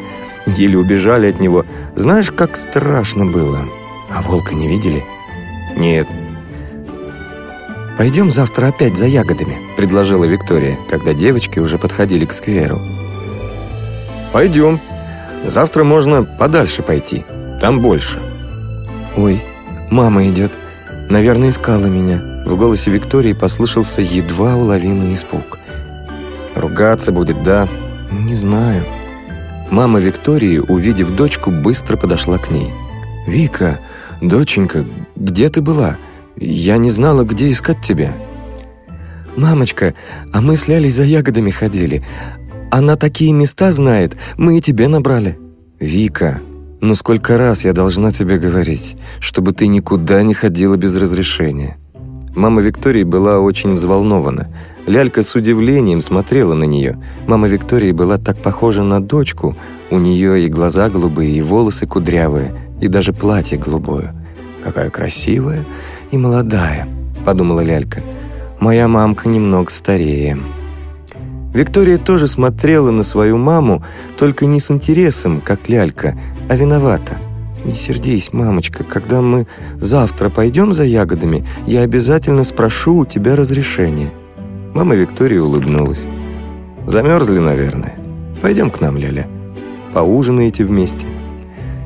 еле 0.47 0.77
убежали 0.77 1.31
от 1.31 1.41
него. 1.41 1.65
Знаешь, 1.95 2.33
как 2.33 2.57
страшно 2.57 3.27
было. 3.27 3.61
А 4.11 4.21
волка 4.23 4.55
не 4.55 4.67
видели?» 4.67 5.05
«Нет». 5.77 6.09
«Пойдем 7.97 8.31
завтра 8.31 8.67
опять 8.67 8.97
за 8.97 9.07
ягодами»,— 9.07 9.59
предложила 9.77 10.25
Виктория, 10.25 10.77
когда 10.91 11.15
девочки 11.15 11.61
уже 11.61 11.79
подходили 11.79 12.25
к 12.25 12.33
скверу. 12.33 12.81
«Пойдем. 14.33 14.81
Завтра 15.47 15.85
можно 15.85 16.25
подальше 16.25 16.83
пойти. 16.83 17.25
Там 17.61 17.81
больше». 17.81 18.21
«Ой, 19.17 19.43
мама 19.93 20.29
идет. 20.29 20.53
Наверное, 21.09 21.51
искала 21.51 21.87
меня». 21.87 22.45
В 22.47 22.57
голосе 22.57 22.91
Виктории 22.91 23.35
послышался 23.35 24.03
едва 24.03 24.57
уловимый 24.57 25.15
испуг. 25.15 25.59
«Ругаться 26.57 27.13
будет, 27.13 27.43
да?» 27.43 27.69
«Не 28.11 28.35
знаю». 28.35 28.85
Мама 29.71 30.01
Виктории, 30.01 30.59
увидев 30.59 31.15
дочку, 31.15 31.51
быстро 31.51 31.97
подошла 31.97 32.39
к 32.39 32.51
ней. 32.51 32.71
«Вика, 33.27 33.79
доченька, 34.21 34.85
где 35.17 35.49
ты 35.49 35.63
была?» 35.63 35.97
Я 36.37 36.77
не 36.79 36.91
знала, 36.91 37.25
где 37.25 37.51
искать 37.51 37.81
тебя». 37.83 38.17
«Мамочка, 39.37 39.95
а 40.33 40.41
мы 40.41 40.57
с 40.57 40.69
Лялей 40.69 40.91
за 40.91 41.05
ягодами 41.05 41.51
ходили. 41.51 42.05
Она 42.71 42.97
такие 42.97 43.33
места 43.33 43.73
знает, 43.73 44.17
мы 44.37 44.59
и 44.59 44.61
тебе 44.61 44.89
набрали». 44.89 45.39
«Вика, 45.81 46.41
Но 46.83 46.97
сколько 46.97 47.39
раз 47.39 47.65
я 47.65 47.73
должна 47.73 48.11
тебе 48.11 48.39
говорить, 48.39 48.97
чтобы 49.21 49.53
ты 49.53 49.69
никуда 49.69 50.21
не 50.25 50.35
ходила 50.35 50.77
без 50.77 50.97
разрешения?» 50.97 51.79
Мама 52.35 52.61
Виктории 52.61 53.05
была 53.05 53.39
очень 53.39 53.75
взволнована. 53.75 54.49
Лялька 54.87 55.23
с 55.23 55.37
удивлением 55.37 56.01
смотрела 56.01 56.55
на 56.55 56.65
нее. 56.65 57.01
Мама 57.29 57.47
Виктории 57.47 57.93
была 57.93 58.19
так 58.19 58.43
похожа 58.43 58.83
на 58.83 59.01
дочку. 59.01 59.57
У 59.91 59.99
нее 59.99 60.45
и 60.45 60.49
глаза 60.49 60.89
голубые, 60.89 61.37
и 61.37 61.41
волосы 61.41 61.87
кудрявые, 61.87 62.53
и 62.81 62.89
даже 62.89 63.13
платье 63.13 63.59
голубое. 63.59 64.13
«Какая 64.65 64.91
красивая 64.91 65.65
и 66.11 66.19
молодая»,— 66.19 66.89
подумала 67.25 67.61
Лялька. 67.61 68.03
«Моя 68.59 68.89
мамка 68.89 69.29
немного 69.29 69.71
старее». 69.71 70.37
Виктория 71.55 71.99
тоже 71.99 72.27
смотрела 72.27 72.91
на 72.91 73.03
свою 73.03 73.37
маму, 73.37 73.85
только 74.17 74.47
не 74.47 74.59
с 74.59 74.71
интересом, 74.71 75.43
как 75.43 75.69
лялька, 75.69 76.19
а 76.49 76.57
виновата. 76.57 77.19
«Не 77.65 77.77
сердись, 77.77 78.33
мамочка, 78.33 78.83
когда 78.83 79.21
мы 79.21 79.47
завтра 79.77 80.31
пойдем 80.31 80.73
за 80.73 80.85
ягодами, 80.85 81.47
я 81.67 81.83
обязательно 81.83 82.43
спрошу 82.43 82.97
у 82.97 83.07
тебя 83.07 83.37
разрешение». 83.37 84.11
Мама 84.75 84.97
Виктория 84.97 85.41
улыбнулась. 85.41 86.07
«Замерзли, 86.87 87.39
наверное. 87.39 87.95
Пойдем 88.41 88.71
к 88.71 88.81
нам, 88.81 88.97
Ляля. 88.97 89.29
Поужинаете 89.93 90.65
вместе». 90.65 91.07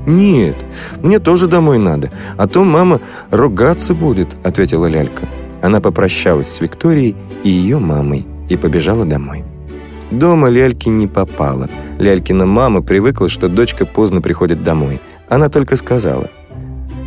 «Нет, 0.06 0.64
мне 1.02 1.18
тоже 1.18 1.48
домой 1.48 1.78
надо, 1.78 2.10
а 2.38 2.46
то 2.46 2.64
мама 2.64 3.00
ругаться 3.30 3.92
будет»,— 3.92 4.36
ответила 4.44 4.86
Лялька. 4.86 5.28
Она 5.60 5.80
попрощалась 5.80 6.48
с 6.48 6.60
Викторией 6.60 7.16
и 7.42 7.50
ее 7.50 7.78
мамой 7.78 8.24
и 8.48 8.56
побежала 8.56 9.04
домой. 9.04 9.44
Дома 10.10 10.48
Ляльки 10.48 10.88
не 10.88 11.06
попала. 11.06 11.68
Лялькина 11.98 12.46
мама 12.46 12.82
привыкла, 12.82 13.28
что 13.28 13.48
дочка 13.48 13.84
поздно 13.86 14.20
приходит 14.20 14.62
домой. 14.62 15.00
Она 15.28 15.48
только 15.48 15.76
сказала, 15.76 16.30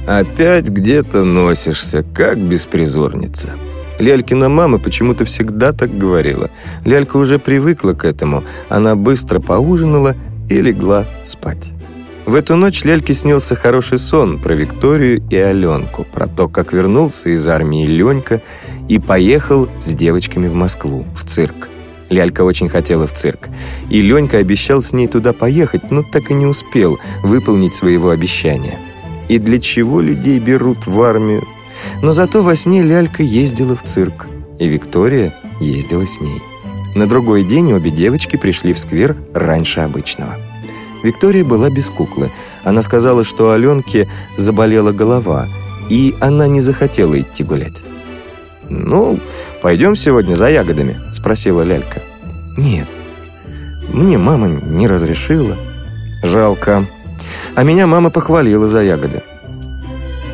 «Опять 0.07 0.69
где-то 0.69 1.23
носишься, 1.23 2.03
как 2.13 2.37
беспризорница». 2.37 3.51
Лялькина 3.99 4.49
мама 4.49 4.79
почему-то 4.79 5.25
всегда 5.25 5.73
так 5.73 5.97
говорила. 5.97 6.49
Лялька 6.85 7.17
уже 7.17 7.37
привыкла 7.37 7.93
к 7.93 8.05
этому. 8.05 8.43
Она 8.69 8.95
быстро 8.95 9.39
поужинала 9.39 10.15
и 10.49 10.61
легла 10.61 11.05
спать. 11.23 11.73
В 12.25 12.35
эту 12.35 12.55
ночь 12.55 12.83
Ляльке 12.83 13.13
снился 13.13 13.55
хороший 13.55 13.97
сон 13.97 14.39
про 14.39 14.53
Викторию 14.53 15.21
и 15.29 15.35
Аленку, 15.35 16.05
про 16.05 16.27
то, 16.27 16.47
как 16.47 16.73
вернулся 16.73 17.29
из 17.29 17.47
армии 17.47 17.85
Ленька 17.85 18.41
и 18.87 18.99
поехал 18.99 19.67
с 19.79 19.93
девочками 19.93 20.47
в 20.47 20.53
Москву, 20.53 21.05
в 21.15 21.25
цирк. 21.25 21.69
Лялька 22.09 22.43
очень 22.43 22.69
хотела 22.69 23.07
в 23.07 23.13
цирк. 23.13 23.49
И 23.89 24.01
Ленька 24.01 24.37
обещал 24.37 24.81
с 24.81 24.93
ней 24.93 25.07
туда 25.07 25.33
поехать, 25.33 25.91
но 25.91 26.03
так 26.03 26.31
и 26.31 26.33
не 26.33 26.45
успел 26.45 26.99
выполнить 27.23 27.73
своего 27.73 28.09
обещания. 28.09 28.79
И 29.27 29.37
для 29.37 29.59
чего 29.59 30.01
людей 30.01 30.39
берут 30.39 30.87
в 30.87 31.01
армию? 31.01 31.47
Но 32.01 32.11
зато 32.11 32.41
во 32.41 32.55
сне 32.55 32.81
Лялька 32.81 33.23
ездила 33.23 33.75
в 33.75 33.83
цирк, 33.83 34.27
и 34.57 34.67
Виктория 34.67 35.35
ездила 35.59 36.05
с 36.05 36.19
ней. 36.19 36.41
На 36.95 37.07
другой 37.07 37.43
день 37.43 37.71
обе 37.73 37.91
девочки 37.91 38.35
пришли 38.35 38.73
в 38.73 38.79
сквер 38.79 39.15
раньше 39.33 39.81
обычного. 39.81 40.35
Виктория 41.03 41.45
была 41.45 41.69
без 41.69 41.89
куклы. 41.89 42.31
Она 42.63 42.81
сказала, 42.81 43.23
что 43.23 43.51
Аленке 43.51 44.09
заболела 44.35 44.91
голова, 44.91 45.47
и 45.89 46.15
она 46.19 46.47
не 46.47 46.61
захотела 46.61 47.19
идти 47.19 47.43
гулять. 47.43 47.83
«Ну, 48.67 49.19
«Пойдем 49.61 49.95
сегодня 49.95 50.35
за 50.35 50.49
ягодами?»– 50.49 50.97
спросила 51.11 51.63
Лялька. 51.63 52.01
«Нет, 52.57 52.87
мне 53.91 54.17
мама 54.17 54.47
не 54.47 54.87
разрешила. 54.87 55.57
Жалко. 56.23 56.85
А 57.55 57.63
меня 57.63 57.85
мама 57.85 58.09
похвалила 58.09 58.67
за 58.67 58.83
ягоды». 58.83 59.21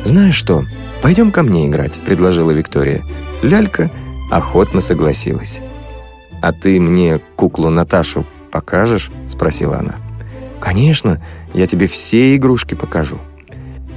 «Знаешь 0.04 0.36
что, 0.36 0.64
пойдем 1.02 1.32
ко 1.32 1.42
мне 1.42 1.66
играть»,– 1.66 2.00
предложила 2.06 2.52
Виктория. 2.52 3.02
Лялька 3.42 3.90
охотно 4.30 4.80
согласилась. 4.80 5.60
«А 6.40 6.52
ты 6.52 6.78
мне 6.78 7.20
куклу 7.34 7.68
Наташу 7.68 8.24
покажешь?»– 8.52 9.10
спросила 9.26 9.78
она. 9.78 9.96
«Конечно, 10.60 11.20
я 11.52 11.66
тебе 11.66 11.88
все 11.88 12.36
игрушки 12.36 12.74
покажу». 12.74 13.18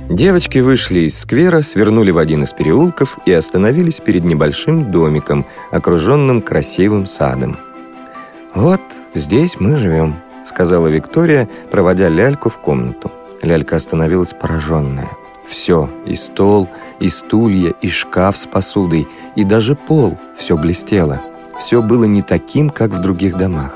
Девочки 0.10 0.58
вышли 0.58 1.02
из 1.02 1.20
сквера, 1.20 1.62
свернули 1.62 2.10
в 2.10 2.18
один 2.18 2.42
из 2.42 2.52
переулков 2.52 3.20
и 3.28 3.32
остановились 3.32 4.00
перед 4.00 4.24
небольшим 4.24 4.90
домиком, 4.90 5.46
окруженным 5.70 6.42
красивым 6.42 7.06
садом. 7.06 7.60
«Вот 8.56 8.82
здесь 9.14 9.60
мы 9.60 9.76
живем»,— 9.76 10.16
сказала 10.44 10.88
Виктория, 10.88 11.48
проводя 11.70 12.10
ляльку 12.10 12.50
в 12.50 12.58
комнату. 12.58 13.12
Лялька 13.44 13.76
остановилась 13.76 14.34
пораженная. 14.34 15.12
Все, 15.46 15.88
и 16.08 16.16
стол, 16.16 16.68
и 17.00 17.08
стулья, 17.08 17.76
и 17.82 17.90
шкаф 17.90 18.36
с 18.36 18.48
посудой, 18.48 19.08
и 19.36 19.44
даже 19.44 19.76
пол, 19.76 20.18
все 20.36 20.58
блестело. 20.58 21.22
Все 21.60 21.84
было 21.84 22.06
не 22.06 22.24
таким, 22.24 22.72
как 22.72 22.90
в 22.90 23.00
других 23.00 23.38
домах. 23.38 23.76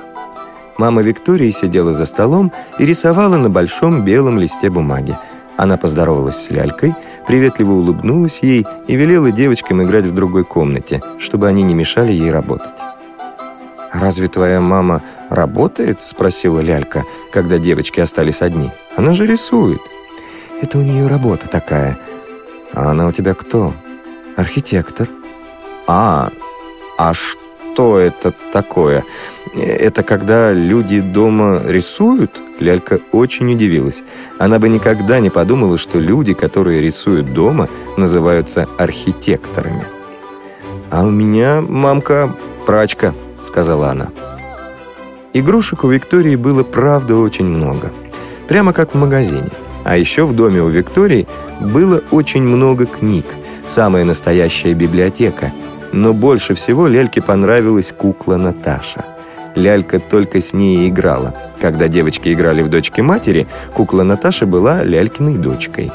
Мама 0.79 1.03
Виктории 1.03 1.51
сидела 1.51 1.93
за 1.93 2.05
столом 2.05 2.51
и 2.79 2.85
рисовала 2.87 3.37
на 3.37 3.51
большом 3.51 4.03
белом 4.03 4.39
листе 4.39 4.71
бумаги. 4.71 5.15
Она 5.57 5.77
поздоровалась 5.77 6.37
с 6.37 6.49
Лялькой, 6.49 6.95
приветливо 7.27 7.71
улыбнулась 7.71 8.39
ей 8.41 8.65
и 8.87 8.95
велела 8.95 9.31
девочкам 9.31 9.83
играть 9.83 10.05
в 10.05 10.13
другой 10.13 10.43
комнате, 10.43 11.01
чтобы 11.19 11.47
они 11.47 11.63
не 11.63 11.73
мешали 11.73 12.11
ей 12.11 12.31
работать. 12.31 12.81
«Разве 13.91 14.27
твоя 14.27 14.59
мама 14.59 15.03
работает?»– 15.29 16.01
спросила 16.01 16.59
Лялька, 16.59 17.03
когда 17.31 17.59
девочки 17.59 17.99
остались 17.99 18.41
одни. 18.41 18.71
«Она 18.95 19.13
же 19.13 19.27
рисует». 19.27 19.81
«Это 20.61 20.79
у 20.79 20.81
нее 20.81 21.07
работа 21.07 21.47
такая». 21.47 21.99
«А 22.73 22.89
она 22.89 23.05
у 23.07 23.11
тебя 23.11 23.35
кто?» 23.35 23.73
«Архитектор». 24.35 25.07
«А, 25.85 26.31
а 26.97 27.13
что 27.13 27.42
это 27.97 28.33
такое?» 28.51 29.03
Это 29.55 30.01
когда 30.01 30.51
люди 30.51 30.99
дома 30.99 31.61
рисуют? 31.67 32.41
Лялька 32.59 32.99
очень 33.11 33.53
удивилась. 33.53 34.03
Она 34.39 34.57
бы 34.57 34.67
никогда 34.67 35.19
не 35.19 35.29
подумала, 35.29 35.77
что 35.77 35.99
люди, 35.99 36.33
которые 36.33 36.81
рисуют 36.81 37.33
дома, 37.33 37.69
называются 37.95 38.67
архитекторами. 38.79 39.85
«А 40.89 41.03
у 41.03 41.11
меня 41.11 41.61
мамка 41.61 42.35
прачка»,— 42.65 43.13
сказала 43.41 43.89
она. 43.89 44.09
Игрушек 45.33 45.83
у 45.83 45.89
Виктории 45.89 46.35
было, 46.35 46.63
правда, 46.63 47.15
очень 47.17 47.45
много. 47.45 47.91
Прямо 48.47 48.73
как 48.73 48.93
в 48.93 48.97
магазине. 48.97 49.49
А 49.83 49.97
еще 49.97 50.25
в 50.25 50.33
доме 50.33 50.61
у 50.61 50.69
Виктории 50.69 51.27
было 51.59 52.01
очень 52.11 52.43
много 52.43 52.85
книг. 52.85 53.25
Самая 53.65 54.03
настоящая 54.03 54.73
библиотека. 54.73 55.51
Но 55.93 56.11
больше 56.11 56.55
всего 56.55 56.87
Ляльке 56.87 57.21
понравилась 57.21 57.93
кукла 57.95 58.35
Наташа. 58.35 59.05
Лялька 59.55 59.99
только 59.99 60.41
с 60.41 60.51
ней 60.51 60.89
играла. 60.89 61.35
Когда 61.61 61.87
девочки 61.87 62.33
играли 62.33 62.63
в 62.63 62.69
дочки 62.69 63.01
матери, 63.01 63.47
кукла 63.73 64.01
Наташа 64.01 64.47
была 64.47 64.83
Лялькиной 64.83 65.35
дочкой. 65.35 65.91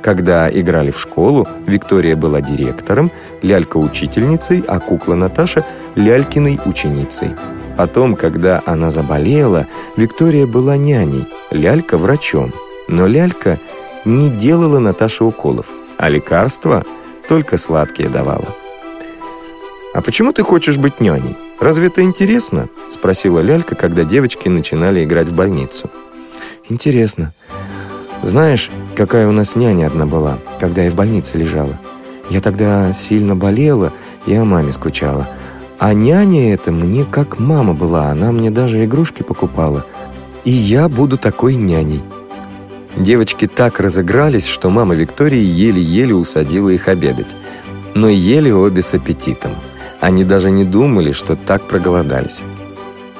Когда 0.00 0.50
играли 0.50 0.90
в 0.90 0.98
школу, 0.98 1.46
Виктория 1.66 2.16
была 2.16 2.40
директором, 2.40 3.12
Лялька 3.42 3.76
учительницей, 3.76 4.64
а 4.66 4.80
кукла 4.80 5.14
Наташа 5.14 5.66
Лялькиной 5.96 6.58
ученицей. 6.64 7.32
Потом, 7.76 8.16
когда 8.16 8.62
она 8.64 8.88
заболела, 8.88 9.66
Виктория 9.96 10.46
была 10.46 10.78
няней, 10.78 11.28
Лялька 11.50 11.98
врачом. 11.98 12.52
Но 12.88 13.06
Лялька 13.06 13.60
не 14.06 14.30
делала 14.30 14.78
Наташе 14.78 15.24
уколов, 15.24 15.66
а 15.98 16.08
лекарства 16.08 16.84
только 17.28 17.58
сладкие 17.58 18.08
давала. 18.08 18.48
«А 19.94 20.00
почему 20.00 20.32
ты 20.32 20.42
хочешь 20.42 20.78
быть 20.78 21.00
няней?» 21.00 21.36
«Разве 21.60 21.88
это 21.88 22.02
интересно?»— 22.02 22.68
спросила 22.88 23.40
Лялька, 23.40 23.74
когда 23.74 24.04
девочки 24.04 24.48
начинали 24.48 25.04
играть 25.04 25.28
в 25.28 25.34
больницу. 25.34 25.90
«Интересно. 26.68 27.34
Знаешь, 28.22 28.70
какая 28.96 29.28
у 29.28 29.32
нас 29.32 29.54
няня 29.54 29.86
одна 29.86 30.06
была, 30.06 30.38
когда 30.60 30.82
я 30.82 30.90
в 30.90 30.94
больнице 30.94 31.36
лежала? 31.36 31.78
Я 32.30 32.40
тогда 32.40 32.92
сильно 32.92 33.36
болела 33.36 33.92
и 34.26 34.34
о 34.34 34.44
маме 34.44 34.72
скучала. 34.72 35.28
А 35.78 35.92
няня 35.92 36.54
эта 36.54 36.72
мне 36.72 37.04
как 37.04 37.38
мама 37.38 37.74
была, 37.74 38.08
она 38.08 38.32
мне 38.32 38.50
даже 38.50 38.84
игрушки 38.84 39.22
покупала. 39.22 39.84
И 40.44 40.50
я 40.50 40.88
буду 40.88 41.18
такой 41.18 41.56
няней». 41.56 42.02
Девочки 42.96 43.46
так 43.46 43.80
разыгрались, 43.80 44.46
что 44.46 44.70
мама 44.70 44.94
Виктории 44.94 45.40
еле-еле 45.40 46.14
усадила 46.14 46.70
их 46.70 46.88
обедать. 46.88 47.34
Но 47.94 48.08
ели 48.08 48.50
обе 48.50 48.82
с 48.82 48.94
аппетитом. 48.94 49.52
Они 50.02 50.24
даже 50.24 50.50
не 50.50 50.64
думали, 50.64 51.12
что 51.12 51.36
так 51.36 51.68
проголодались. 51.68 52.42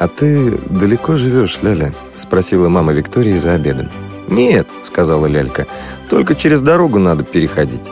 «А 0.01 0.09
ты 0.09 0.59
далеко 0.69 1.15
живешь, 1.15 1.61
Ляля?»– 1.63 1.95
спросила 2.17 2.69
мама 2.69 2.93
Виктории 2.93 3.37
за 3.37 3.55
обедом. 3.55 3.89
«Нет»,– 4.27 4.67
сказала 4.83 5.27
Лялька,– 5.27 5.69
«только 6.11 6.35
через 6.35 6.61
дорогу 6.61 6.99
надо 6.99 7.23
переходить». 7.23 7.89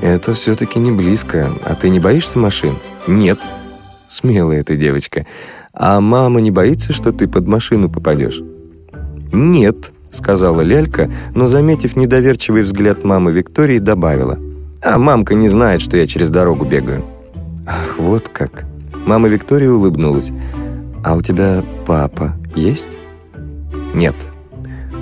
«Это 0.00 0.34
все-таки 0.34 0.80
не 0.80 0.90
близко. 0.90 1.52
А 1.64 1.76
ты 1.76 1.90
не 1.90 2.00
боишься 2.00 2.40
машин?» 2.40 2.76
«Нет». 3.06 3.38
«Смелая 4.08 4.64
ты 4.64 4.76
девочка. 4.76 5.24
А 5.72 6.00
мама 6.00 6.40
не 6.40 6.50
боится, 6.50 6.92
что 6.92 7.12
ты 7.12 7.28
под 7.28 7.46
машину 7.46 7.88
попадешь?» 7.88 8.42
«Нет», 9.32 9.92
сказала 10.10 10.62
Лялька, 10.62 11.08
но, 11.36 11.46
заметив 11.46 11.94
недоверчивый 11.94 12.64
взгляд 12.64 13.04
мамы 13.04 13.30
Виктории, 13.30 13.78
добавила. 13.78 14.40
«А 14.82 14.98
мамка 14.98 15.36
не 15.36 15.46
знает, 15.46 15.80
что 15.80 15.96
я 15.96 16.08
через 16.08 16.30
дорогу 16.30 16.64
бегаю». 16.64 17.11
«Ах, 17.72 17.96
вот 17.98 18.28
как!» 18.28 18.64
Мама 19.06 19.28
Виктория 19.28 19.70
улыбнулась. 19.70 20.30
«А 21.02 21.16
у 21.16 21.22
тебя 21.22 21.64
папа 21.86 22.36
есть?» 22.54 22.98
«Нет». 23.94 24.14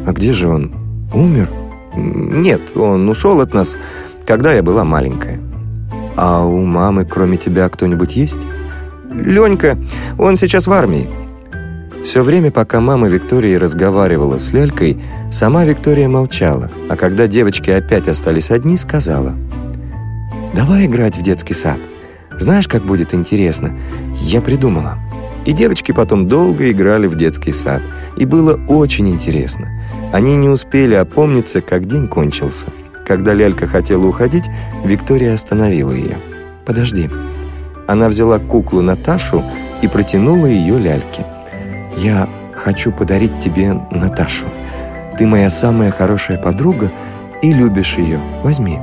«А 0.06 0.12
где 0.12 0.32
же 0.32 0.48
он? 0.48 0.72
Умер?» 1.12 1.50
«Нет, 1.96 2.76
он 2.76 3.08
ушел 3.08 3.40
от 3.40 3.52
нас, 3.52 3.76
когда 4.24 4.52
я 4.52 4.62
была 4.62 4.84
маленькая». 4.84 5.40
«А 6.16 6.44
у 6.44 6.62
мамы, 6.62 7.04
кроме 7.04 7.36
тебя, 7.36 7.68
кто-нибудь 7.68 8.14
есть?» 8.14 8.46
«Ленька, 9.12 9.76
он 10.18 10.36
сейчас 10.36 10.66
в 10.66 10.72
армии». 10.72 11.10
Все 12.04 12.22
время, 12.22 12.50
пока 12.50 12.80
мама 12.80 13.08
Виктории 13.08 13.54
разговаривала 13.54 14.38
с 14.38 14.52
Лялькой, 14.52 15.02
сама 15.30 15.64
Виктория 15.64 16.08
молчала, 16.08 16.70
а 16.88 16.96
когда 16.96 17.26
девочки 17.26 17.70
опять 17.70 18.08
остались 18.08 18.50
одни, 18.50 18.76
сказала 18.76 19.34
«Давай 20.54 20.86
играть 20.86 21.18
в 21.18 21.22
детский 21.22 21.54
сад. 21.54 21.78
Знаешь, 22.40 22.66
как 22.66 22.86
будет 22.86 23.12
интересно? 23.12 23.78
Я 24.14 24.40
придумала». 24.40 24.98
И 25.44 25.52
девочки 25.52 25.92
потом 25.92 26.26
долго 26.26 26.70
играли 26.70 27.06
в 27.06 27.14
детский 27.14 27.50
сад, 27.50 27.82
и 28.16 28.24
было 28.24 28.58
очень 28.66 29.08
интересно. 29.08 29.68
Они 30.12 30.36
не 30.36 30.48
успели 30.48 30.94
опомниться, 30.94 31.60
как 31.60 31.86
день 31.86 32.08
кончился. 32.08 32.68
Когда 33.06 33.34
Лялька 33.34 33.66
хотела 33.66 34.06
уходить, 34.06 34.48
Виктория 34.84 35.34
остановила 35.34 35.92
ее. 35.92 36.18
«Подожди». 36.64 37.10
Она 37.86 38.08
взяла 38.08 38.38
куклу 38.38 38.80
Наташу 38.80 39.44
и 39.82 39.88
протянула 39.88 40.46
ее 40.46 40.78
Ляльке. 40.78 41.26
«Я 41.98 42.28
хочу 42.54 42.90
подарить 42.90 43.38
тебе 43.38 43.72
Наташу. 43.90 44.46
Ты 45.18 45.26
моя 45.26 45.50
самая 45.50 45.90
хорошая 45.90 46.38
подруга 46.38 46.90
и 47.42 47.52
любишь 47.52 47.98
ее. 47.98 48.18
Возьми». 48.42 48.78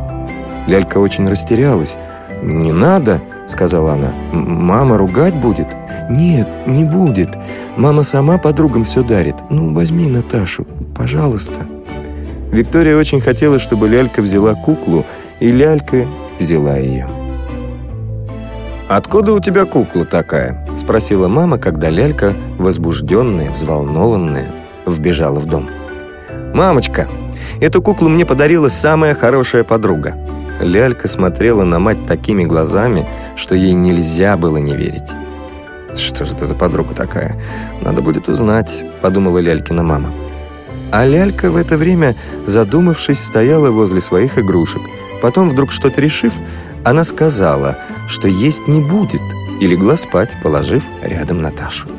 Лялька 0.67 0.98
очень 1.00 1.28
растерялась. 1.28 1.98
«Не 2.43 2.72
надо»,— 2.72 3.22
сказала 3.48 3.94
она. 3.94 4.14
«Мама 4.32 4.98
ругать 4.98 5.36
будет». 5.36 5.68
«Нет, 6.10 6.48
не 6.68 6.86
будет. 6.86 7.30
Мама 7.76 8.04
сама 8.04 8.38
подругам 8.38 8.86
все 8.86 9.04
дарит. 9.04 9.36
Ну, 9.50 9.74
возьми 9.74 10.08
Наташу, 10.08 10.66
пожалуйста». 10.96 11.66
Виктория 12.52 12.96
очень 12.96 13.20
хотела, 13.20 13.60
чтобы 13.60 13.90
Лялька 13.90 14.22
взяла 14.22 14.54
куклу, 14.54 15.06
и 15.42 15.52
Лялька 15.52 16.08
взяла 16.40 16.78
ее. 16.78 17.10
«Откуда 18.88 19.34
у 19.34 19.42
тебя 19.42 19.66
кукла 19.66 20.06
такая?»– 20.06 20.66
спросила 20.78 21.28
мама, 21.28 21.58
когда 21.58 21.90
лялька, 21.90 22.34
возбужденная, 22.58 23.52
взволнованная, 23.52 24.50
вбежала 24.86 25.40
в 25.40 25.46
дом. 25.46 25.70
«Мамочка, 26.54 27.10
эту 27.60 27.82
куклу 27.82 28.08
мне 28.08 28.26
подарила 28.26 28.70
самая 28.70 29.14
хорошая 29.14 29.66
подруга». 29.66 30.16
Лялька 30.62 31.10
смотрела 31.10 31.64
на 31.64 31.80
мать 31.80 32.06
такими 32.08 32.46
глазами, 32.46 33.06
что 33.38 33.56
ей 33.56 33.73
нельзя 33.73 34.36
было 34.36 34.58
не 34.58 34.76
верить. 34.76 35.12
«Что 35.95 36.26
же 36.26 36.34
это 36.34 36.45
за 36.45 36.56
подруга 36.56 36.93
такая? 36.93 37.39
Надо 37.82 38.02
будет 38.02 38.28
узнать»,– 38.28 38.84
подумала 39.02 39.39
Лялькина 39.39 39.84
мама. 39.84 40.12
А 40.91 41.06
Лялька 41.06 41.52
в 41.52 41.56
это 41.56 41.78
время, 41.78 42.15
задумавшись, 42.45 43.23
стояла 43.23 43.71
возле 43.71 44.02
своих 44.02 44.38
игрушек. 44.38 44.82
Потом, 45.21 45.50
вдруг 45.50 45.71
что-то 45.71 46.02
решив, 46.02 46.34
она 46.84 47.04
сказала, 47.04 47.78
что 48.08 48.28
есть 48.28 48.67
не 48.67 48.82
будет, 48.82 49.21
и 49.60 49.67
легла 49.67 49.97
спать, 49.97 50.38
положив 50.43 50.84
рядом 51.02 51.41
Наташу. 51.41 51.89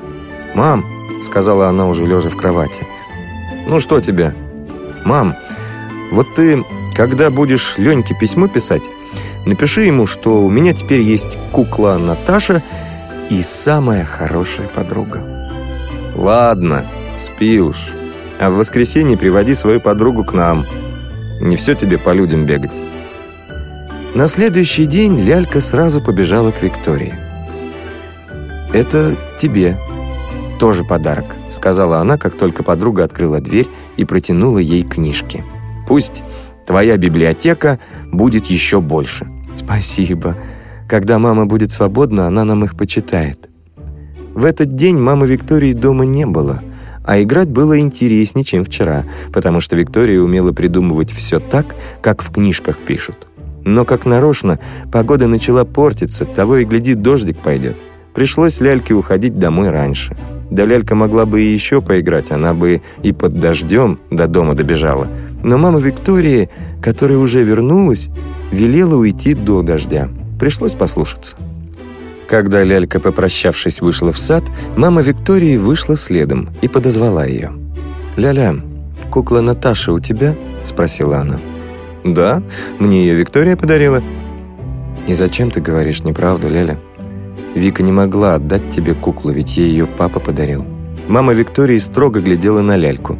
«Мам»,— 0.54 0.84
сказала 1.22 1.68
она 1.68 1.88
уже 1.88 2.06
лежа 2.06 2.30
в 2.30 2.36
кровати,— 2.36 2.86
«ну 3.66 3.80
что 3.80 4.00
тебе?» 4.00 4.34
«Мам, 5.04 5.34
вот 6.12 6.26
ты, 6.34 6.64
когда 6.96 7.30
будешь 7.30 7.74
Леньке 7.76 8.14
письмо 8.14 8.48
писать, 8.48 8.88
напиши 9.48 9.82
ему, 9.82 10.06
что 10.06 10.42
у 10.44 10.50
меня 10.50 10.72
теперь 10.72 11.00
есть 11.00 11.38
кукла 11.52 11.96
Наташа 11.98 12.62
и 13.30 13.42
самая 13.42 14.04
хорошая 14.04 14.68
подруга». 14.68 15.22
«Ладно, 16.14 16.84
спи 17.16 17.60
уж, 17.60 17.76
а 18.38 18.50
в 18.50 18.54
воскресенье 18.54 19.16
приводи 19.16 19.54
свою 19.54 19.80
подругу 19.80 20.24
к 20.24 20.32
нам. 20.32 20.66
Не 21.40 21.56
все 21.56 21.74
тебе 21.74 21.98
по 21.98 22.12
людям 22.12 22.44
бегать». 22.44 22.80
На 24.14 24.26
следующий 24.26 24.86
день 24.86 25.20
Лялька 25.20 25.60
сразу 25.60 26.02
побежала 26.02 26.50
к 26.50 26.62
Виктории. 26.62 27.14
«Это 28.72 29.16
тебе. 29.38 29.78
Тоже 30.58 30.82
подарок»,— 30.82 31.36
сказала 31.50 31.98
она, 31.98 32.18
как 32.18 32.36
только 32.36 32.62
подруга 32.62 33.04
открыла 33.04 33.40
дверь 33.40 33.68
и 33.96 34.04
протянула 34.04 34.58
ей 34.58 34.82
книжки. 34.82 35.44
«Пусть 35.86 36.22
твоя 36.66 36.96
библиотека 36.96 37.78
будет 38.06 38.46
еще 38.46 38.80
больше». 38.80 39.37
«Спасибо. 39.58 40.36
Когда 40.88 41.18
мама 41.18 41.44
будет 41.46 41.72
свободна, 41.72 42.26
она 42.26 42.44
нам 42.44 42.64
их 42.64 42.76
почитает». 42.76 43.48
В 44.34 44.44
этот 44.44 44.76
день 44.76 44.96
мамы 44.96 45.26
Виктории 45.26 45.72
дома 45.72 46.04
не 46.04 46.24
было, 46.24 46.62
а 47.04 47.20
играть 47.20 47.48
было 47.48 47.80
интереснее, 47.80 48.44
чем 48.44 48.64
вчера, 48.64 49.04
потому 49.32 49.60
что 49.60 49.74
Виктория 49.74 50.20
умела 50.20 50.52
придумывать 50.52 51.10
все 51.10 51.40
так, 51.40 51.74
как 52.00 52.22
в 52.22 52.30
книжках 52.30 52.78
пишут. 52.78 53.26
Но, 53.64 53.84
как 53.84 54.06
нарочно, 54.06 54.60
погода 54.92 55.26
начала 55.26 55.64
портиться, 55.64 56.24
того 56.24 56.58
и 56.58 56.64
гляди, 56.64 56.94
дождик 56.94 57.38
пойдет. 57.38 57.76
Пришлось 58.14 58.60
Ляльке 58.60 58.94
уходить 58.94 59.38
домой 59.38 59.70
раньше. 59.70 60.16
Да 60.50 60.64
Лялька 60.64 60.94
могла 60.94 61.26
бы 61.26 61.42
и 61.42 61.52
еще 61.52 61.82
поиграть, 61.82 62.30
она 62.30 62.54
бы 62.54 62.82
и 63.02 63.12
под 63.12 63.38
дождем 63.38 63.98
до 64.10 64.26
дома 64.26 64.54
добежала. 64.54 65.08
Но 65.42 65.58
мама 65.58 65.78
Виктории, 65.78 66.48
которая 66.82 67.18
уже 67.18 67.44
вернулась, 67.44 68.08
велела 68.50 68.96
уйти 68.96 69.34
до 69.34 69.62
дождя. 69.62 70.08
Пришлось 70.40 70.72
послушаться. 70.72 71.36
Когда 72.28 72.62
Лялька, 72.62 73.00
попрощавшись, 73.00 73.80
вышла 73.80 74.12
в 74.12 74.18
сад, 74.18 74.44
мама 74.76 75.00
Виктории 75.00 75.56
вышла 75.56 75.96
следом 75.96 76.50
и 76.60 76.68
подозвала 76.68 77.24
ее. 77.24 77.52
«Ляля, 78.16 78.56
кукла 79.10 79.40
Наташа 79.40 79.92
у 79.92 80.00
тебя?»– 80.00 80.34
спросила 80.62 81.18
она. 81.18 81.40
«Да, 82.04 82.42
мне 82.78 83.06
ее 83.06 83.14
Виктория 83.14 83.56
подарила». 83.56 84.02
«И 85.06 85.14
зачем 85.14 85.50
ты 85.50 85.60
говоришь 85.60 86.02
неправду, 86.02 86.50
Леля? 86.50 86.78
Вика 87.54 87.82
не 87.82 87.92
могла 87.92 88.34
отдать 88.34 88.70
тебе 88.70 88.94
куклу, 88.94 89.30
ведь 89.32 89.56
ей 89.56 89.70
ее 89.70 89.86
папа 89.86 90.20
подарил». 90.20 90.64
Мама 91.08 91.32
Виктории 91.32 91.78
строго 91.78 92.20
глядела 92.20 92.60
на 92.60 92.76
ляльку. 92.76 93.18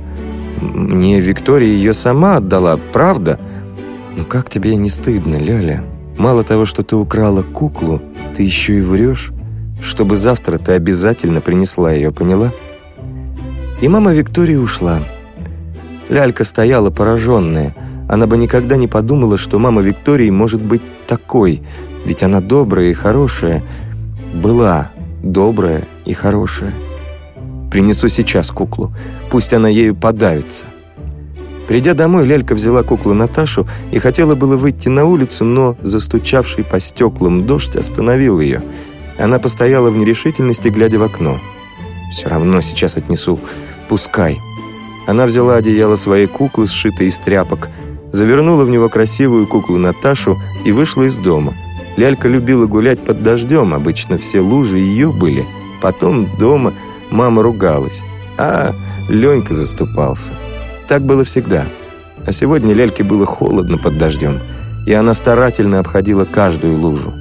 «Мне 0.61 1.21
Виктория 1.21 1.69
ее 1.69 1.95
сама 1.95 2.37
отдала, 2.37 2.79
правда?» 2.93 3.39
«Ну 4.17 4.25
как 4.25 4.51
тебе 4.51 4.75
не 4.77 4.89
стыдно, 4.89 5.37
Лёля? 5.37 5.85
Мало 6.19 6.43
того, 6.43 6.65
что 6.65 6.83
ты 6.83 6.97
украла 6.97 7.43
куклу, 7.43 8.03
ты 8.37 8.43
еще 8.43 8.79
и 8.79 8.81
врешь, 8.81 9.31
чтобы 9.81 10.17
завтра 10.17 10.59
ты 10.59 10.73
обязательно 10.73 11.41
принесла 11.41 11.93
ее, 11.93 12.11
поняла?» 12.11 12.53
И 13.81 13.89
мама 13.89 14.13
Виктории 14.13 14.57
ушла. 14.57 14.99
Лялька 16.09 16.43
стояла 16.43 16.91
пораженная– 16.91 17.75
она 18.09 18.27
бы 18.27 18.39
никогда 18.39 18.77
не 18.77 18.89
подумала, 18.89 19.37
что 19.37 19.59
мама 19.59 19.83
Виктории 19.83 20.31
может 20.31 20.63
быть 20.63 20.81
такой, 21.07 21.63
ведь 22.07 22.23
она 22.23 22.41
добрая 22.41 22.87
и 22.87 22.95
хорошая. 22.95 23.63
Была 24.39 24.93
добрая 25.21 25.89
и 26.05 26.13
хорошая. 26.13 26.73
Принесу 27.73 28.09
сейчас 28.09 28.53
куклу. 28.53 28.93
Пусть 29.33 29.53
она 29.53 29.69
ею 29.69 29.97
подавится. 29.97 30.67
Придя 31.67 31.95
домой, 31.95 32.25
Лялька 32.25 32.55
взяла 32.55 32.85
куклу 32.85 33.15
Наташу 33.15 33.67
и 33.91 33.99
хотела 33.99 34.37
было 34.37 34.57
выйти 34.57 34.89
на 34.89 35.07
улицу, 35.07 35.45
но 35.45 35.77
застучавший 35.83 36.63
по 36.63 36.79
стеклам 36.79 37.49
дождь 37.49 37.75
остановил 37.75 38.39
ее. 38.39 38.63
Она 39.19 39.41
постояла 39.41 39.91
в 39.91 39.97
нерешительности, 39.97 40.69
глядя 40.69 41.01
в 41.01 41.03
окно. 41.03 41.41
«Все 42.13 42.29
равно 42.29 42.61
сейчас 42.61 42.97
отнесу. 42.97 43.41
Пускай». 43.89 44.39
Она 45.09 45.27
взяла 45.27 45.57
одеяло 45.57 45.97
своей 45.97 46.29
куклы, 46.29 46.69
сшитой 46.69 47.09
из 47.09 47.19
тряпок, 47.19 47.69
завернула 48.13 48.65
в 48.65 48.71
него 48.71 48.89
красивую 48.89 49.49
куклу 49.49 49.79
Наташу 49.79 50.39
и 50.65 50.71
вышла 50.71 51.03
из 51.03 51.19
дома. 51.19 51.55
Лялька 51.99 52.29
любила 52.29 52.67
гулять 52.67 53.05
под 53.05 53.25
дождем, 53.25 53.75
обычно 53.75 54.19
все 54.19 54.39
лужи 54.39 54.79
ее 54.79 55.11
были. 55.11 55.45
Потом 55.83 56.29
дома 56.39 56.73
мама 57.11 57.43
ругалась, 57.43 58.03
а 58.37 58.73
Ленька 59.09 59.53
заступался. 59.53 60.31
Так 60.87 61.03
было 61.03 61.25
всегда. 61.25 61.67
А 62.25 62.31
сегодня 62.31 62.73
Ляльке 62.73 63.03
было 63.03 63.27
холодно 63.27 63.79
под 63.79 63.99
дождем, 63.99 64.39
и 64.87 64.93
она 64.93 65.13
старательно 65.13 65.81
обходила 65.81 66.25
каждую 66.25 66.79
лужу. 66.79 67.13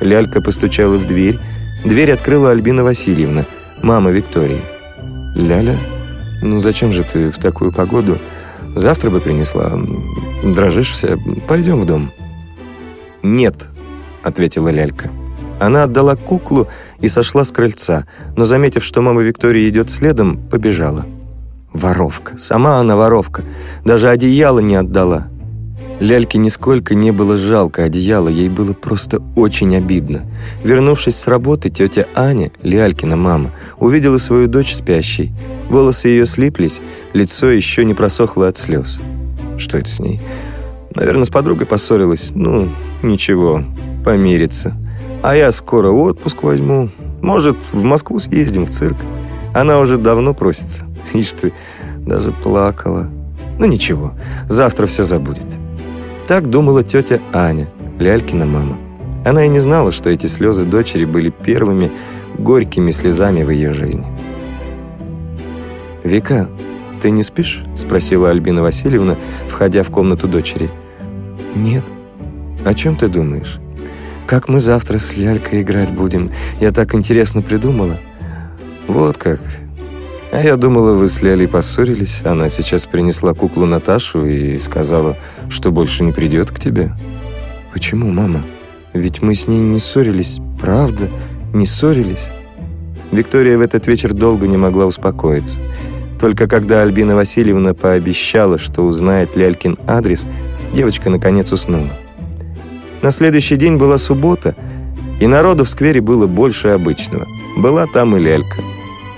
Лялька 0.00 0.40
постучала 0.40 0.96
в 0.96 1.04
дверь. 1.04 1.40
Дверь 1.84 2.12
открыла 2.12 2.52
Альбина 2.52 2.84
Васильевна, 2.84 3.46
мама 3.82 4.10
Виктории. 4.10 4.60
«Ляля, 5.34 5.76
ну 6.40 6.60
зачем 6.60 6.92
же 6.92 7.02
ты 7.02 7.32
в 7.32 7.38
такую 7.38 7.72
погоду?» 7.72 8.16
Завтра 8.76 9.10
бы 9.10 9.18
принесла. 9.18 9.72
Дрожишь 10.44 10.92
вся. 10.92 11.18
Пойдем 11.48 11.80
в 11.80 11.86
дом». 11.86 12.12
«Нет»,— 13.24 13.66
ответила 14.22 14.68
лялька. 14.68 15.10
Она 15.60 15.84
отдала 15.84 16.14
куклу 16.14 16.68
и 17.00 17.08
сошла 17.08 17.44
с 17.44 17.50
крыльца, 17.50 18.06
но, 18.36 18.44
заметив, 18.44 18.84
что 18.84 19.02
мама 19.02 19.22
Виктории 19.22 19.68
идет 19.68 19.90
следом, 19.90 20.38
побежала. 20.48 21.06
Воровка. 21.72 22.38
Сама 22.38 22.78
она 22.78 22.96
воровка. 22.96 23.42
Даже 23.84 24.08
одеяло 24.08 24.60
не 24.60 24.76
отдала. 24.76 25.28
Ляльке 26.00 26.38
нисколько 26.38 26.94
не 26.94 27.10
было 27.10 27.36
жалко 27.36 27.82
одеяла, 27.82 28.28
ей 28.28 28.48
было 28.48 28.72
просто 28.72 29.20
очень 29.34 29.76
обидно. 29.76 30.22
Вернувшись 30.62 31.16
с 31.16 31.26
работы, 31.26 31.70
тетя 31.70 32.06
Аня, 32.14 32.52
Лялькина 32.62 33.16
мама, 33.16 33.50
увидела 33.78 34.18
свою 34.18 34.46
дочь 34.46 34.74
спящей. 34.74 35.32
Волосы 35.68 36.08
ее 36.08 36.24
слиплись, 36.24 36.80
лицо 37.14 37.50
еще 37.50 37.84
не 37.84 37.94
просохло 37.94 38.46
от 38.46 38.56
слез. 38.56 39.00
Что 39.58 39.76
это 39.78 39.90
с 39.90 39.98
ней? 39.98 40.20
Наверное, 40.94 41.24
с 41.24 41.30
подругой 41.30 41.66
поссорилась. 41.66 42.30
Ну, 42.32 42.68
ничего, 43.02 43.64
помирится. 44.08 44.72
А 45.22 45.36
я 45.36 45.52
скоро 45.52 45.90
отпуск 45.90 46.42
возьму. 46.42 46.88
Может, 47.20 47.58
в 47.72 47.84
Москву 47.84 48.18
съездим, 48.18 48.64
в 48.64 48.70
цирк. 48.70 48.96
Она 49.52 49.80
уже 49.80 49.98
давно 49.98 50.32
просится. 50.32 50.84
Ишь 51.12 51.34
ты, 51.34 51.52
даже 51.98 52.32
плакала. 52.32 53.10
Ну 53.58 53.66
ничего, 53.66 54.14
завтра 54.48 54.86
все 54.86 55.04
забудет. 55.04 55.46
Так 56.26 56.48
думала 56.48 56.82
тетя 56.82 57.20
Аня, 57.34 57.68
Лялькина 57.98 58.46
мама. 58.46 58.78
Она 59.26 59.44
и 59.44 59.48
не 59.48 59.58
знала, 59.58 59.92
что 59.92 60.08
эти 60.08 60.24
слезы 60.26 60.64
дочери 60.64 61.04
были 61.04 61.28
первыми 61.28 61.92
горькими 62.38 62.92
слезами 62.92 63.42
в 63.42 63.50
ее 63.50 63.74
жизни. 63.74 64.06
«Вика, 66.02 66.48
ты 67.02 67.10
не 67.10 67.22
спишь?»– 67.22 67.62
спросила 67.74 68.30
Альбина 68.30 68.62
Васильевна, 68.62 69.16
входя 69.48 69.82
в 69.82 69.90
комнату 69.90 70.28
дочери. 70.28 70.70
«Нет». 71.54 71.84
«О 72.64 72.72
чем 72.72 72.96
ты 72.96 73.08
думаешь?» 73.08 73.60
«Как 74.28 74.46
мы 74.46 74.60
завтра 74.60 74.98
с 74.98 75.16
Лялькой 75.16 75.62
играть 75.62 75.90
будем? 75.90 76.30
Я 76.60 76.70
так 76.70 76.94
интересно 76.94 77.40
придумала». 77.40 77.98
«Вот 78.86 79.16
как. 79.16 79.40
А 80.30 80.42
я 80.42 80.56
думала, 80.56 80.92
вы 80.92 81.08
с 81.08 81.22
Лялей 81.22 81.48
поссорились. 81.48 82.20
Она 82.24 82.50
сейчас 82.50 82.84
принесла 82.84 83.32
куклу 83.32 83.64
Наташу 83.64 84.26
и 84.26 84.58
сказала, 84.58 85.16
что 85.48 85.72
больше 85.72 86.04
не 86.04 86.12
придет 86.12 86.50
к 86.50 86.60
тебе. 86.60 86.92
Почему, 87.72 88.10
мама? 88.10 88.42
Ведь 88.92 89.22
мы 89.22 89.34
с 89.34 89.48
ней 89.48 89.60
не 89.60 89.78
ссорились. 89.78 90.40
Правда? 90.60 91.08
Не 91.54 91.64
ссорились? 91.64 92.28
Виктория 93.10 93.56
в 93.56 93.62
этот 93.62 93.86
вечер 93.86 94.12
долго 94.12 94.46
не 94.46 94.58
могла 94.58 94.84
успокоиться. 94.84 95.62
Только 96.20 96.46
когда 96.46 96.82
Альбина 96.82 97.16
Васильевна 97.16 97.72
пообещала, 97.72 98.58
что 98.58 98.82
узнает 98.82 99.36
Лялькин 99.36 99.78
адрес, 99.86 100.26
девочка 100.74 101.08
наконец 101.08 101.50
уснула. 101.50 101.92
На 103.02 103.10
следующий 103.10 103.56
день 103.56 103.76
была 103.76 103.98
суббота, 103.98 104.54
и 105.20 105.26
народу 105.26 105.64
в 105.64 105.68
сквере 105.68 106.00
было 106.00 106.26
больше 106.26 106.68
обычного. 106.68 107.26
Была 107.56 107.86
там 107.86 108.16
и 108.16 108.20
Лялька. 108.20 108.62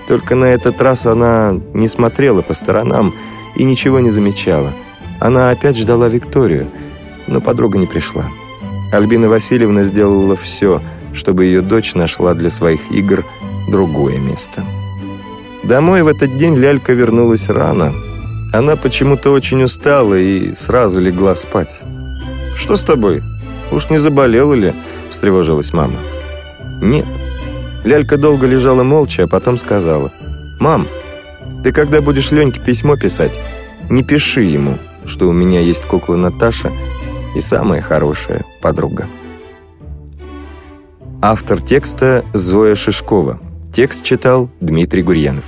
Только 0.08 0.34
на 0.34 0.46
этот 0.46 0.80
раз 0.82 1.06
она 1.06 1.54
не 1.72 1.88
смотрела 1.88 2.42
по 2.42 2.52
сторонам 2.52 3.14
и 3.56 3.64
ничего 3.64 4.00
не 4.00 4.10
замечала. 4.10 4.72
Она 5.20 5.50
опять 5.50 5.78
ждала 5.78 6.08
Викторию, 6.08 6.68
но 7.26 7.40
подруга 7.40 7.78
не 7.78 7.86
пришла. 7.86 8.24
Альбина 8.92 9.28
Васильевна 9.28 9.82
сделала 9.84 10.36
все, 10.36 10.82
чтобы 11.12 11.44
ее 11.44 11.60
дочь 11.60 11.94
нашла 11.94 12.34
для 12.34 12.50
своих 12.50 12.80
игр 12.90 13.24
другое 13.68 14.18
место. 14.18 14.64
Домой 15.62 16.02
в 16.02 16.08
этот 16.08 16.36
день 16.36 16.56
Лялька 16.56 16.92
вернулась 16.92 17.48
рано. 17.48 17.92
Она 18.52 18.76
почему-то 18.76 19.30
очень 19.30 19.62
устала 19.62 20.18
и 20.18 20.54
сразу 20.54 21.00
легла 21.00 21.34
спать. 21.34 21.82
«Что 22.56 22.76
с 22.76 22.84
тобой? 22.84 23.22
Уж 23.70 23.90
не 23.90 23.98
заболела 23.98 24.54
ли?»– 24.54 24.74
встревожилась 25.11 25.72
мама. 25.72 25.96
«Нет, 26.83 27.06
Лялька 27.85 28.18
долго 28.18 28.46
лежала 28.46 28.83
молча, 28.83 29.24
а 29.24 29.28
потом 29.28 29.59
сказала. 29.59 30.12
«Мам, 30.59 30.87
ты 31.64 31.72
когда 31.72 32.02
будешь 32.02 32.30
Леньке 32.30 32.61
письмо 32.61 32.96
писать, 32.96 33.40
не 33.88 34.02
пиши 34.02 34.42
ему, 34.42 34.78
что 35.06 35.28
у 35.28 35.33
меня 35.33 35.61
есть 35.61 35.85
кукла 35.85 36.16
Наташа 36.16 36.70
и 37.35 37.40
самая 37.40 37.80
хорошая 37.80 38.44
подруга». 38.61 39.06
Автор 41.22 41.61
текста 41.61 42.24
Зоя 42.33 42.74
Шишкова. 42.74 43.40
Текст 43.72 44.04
читал 44.04 44.50
Дмитрий 44.61 45.02
Гурьянов. 45.02 45.44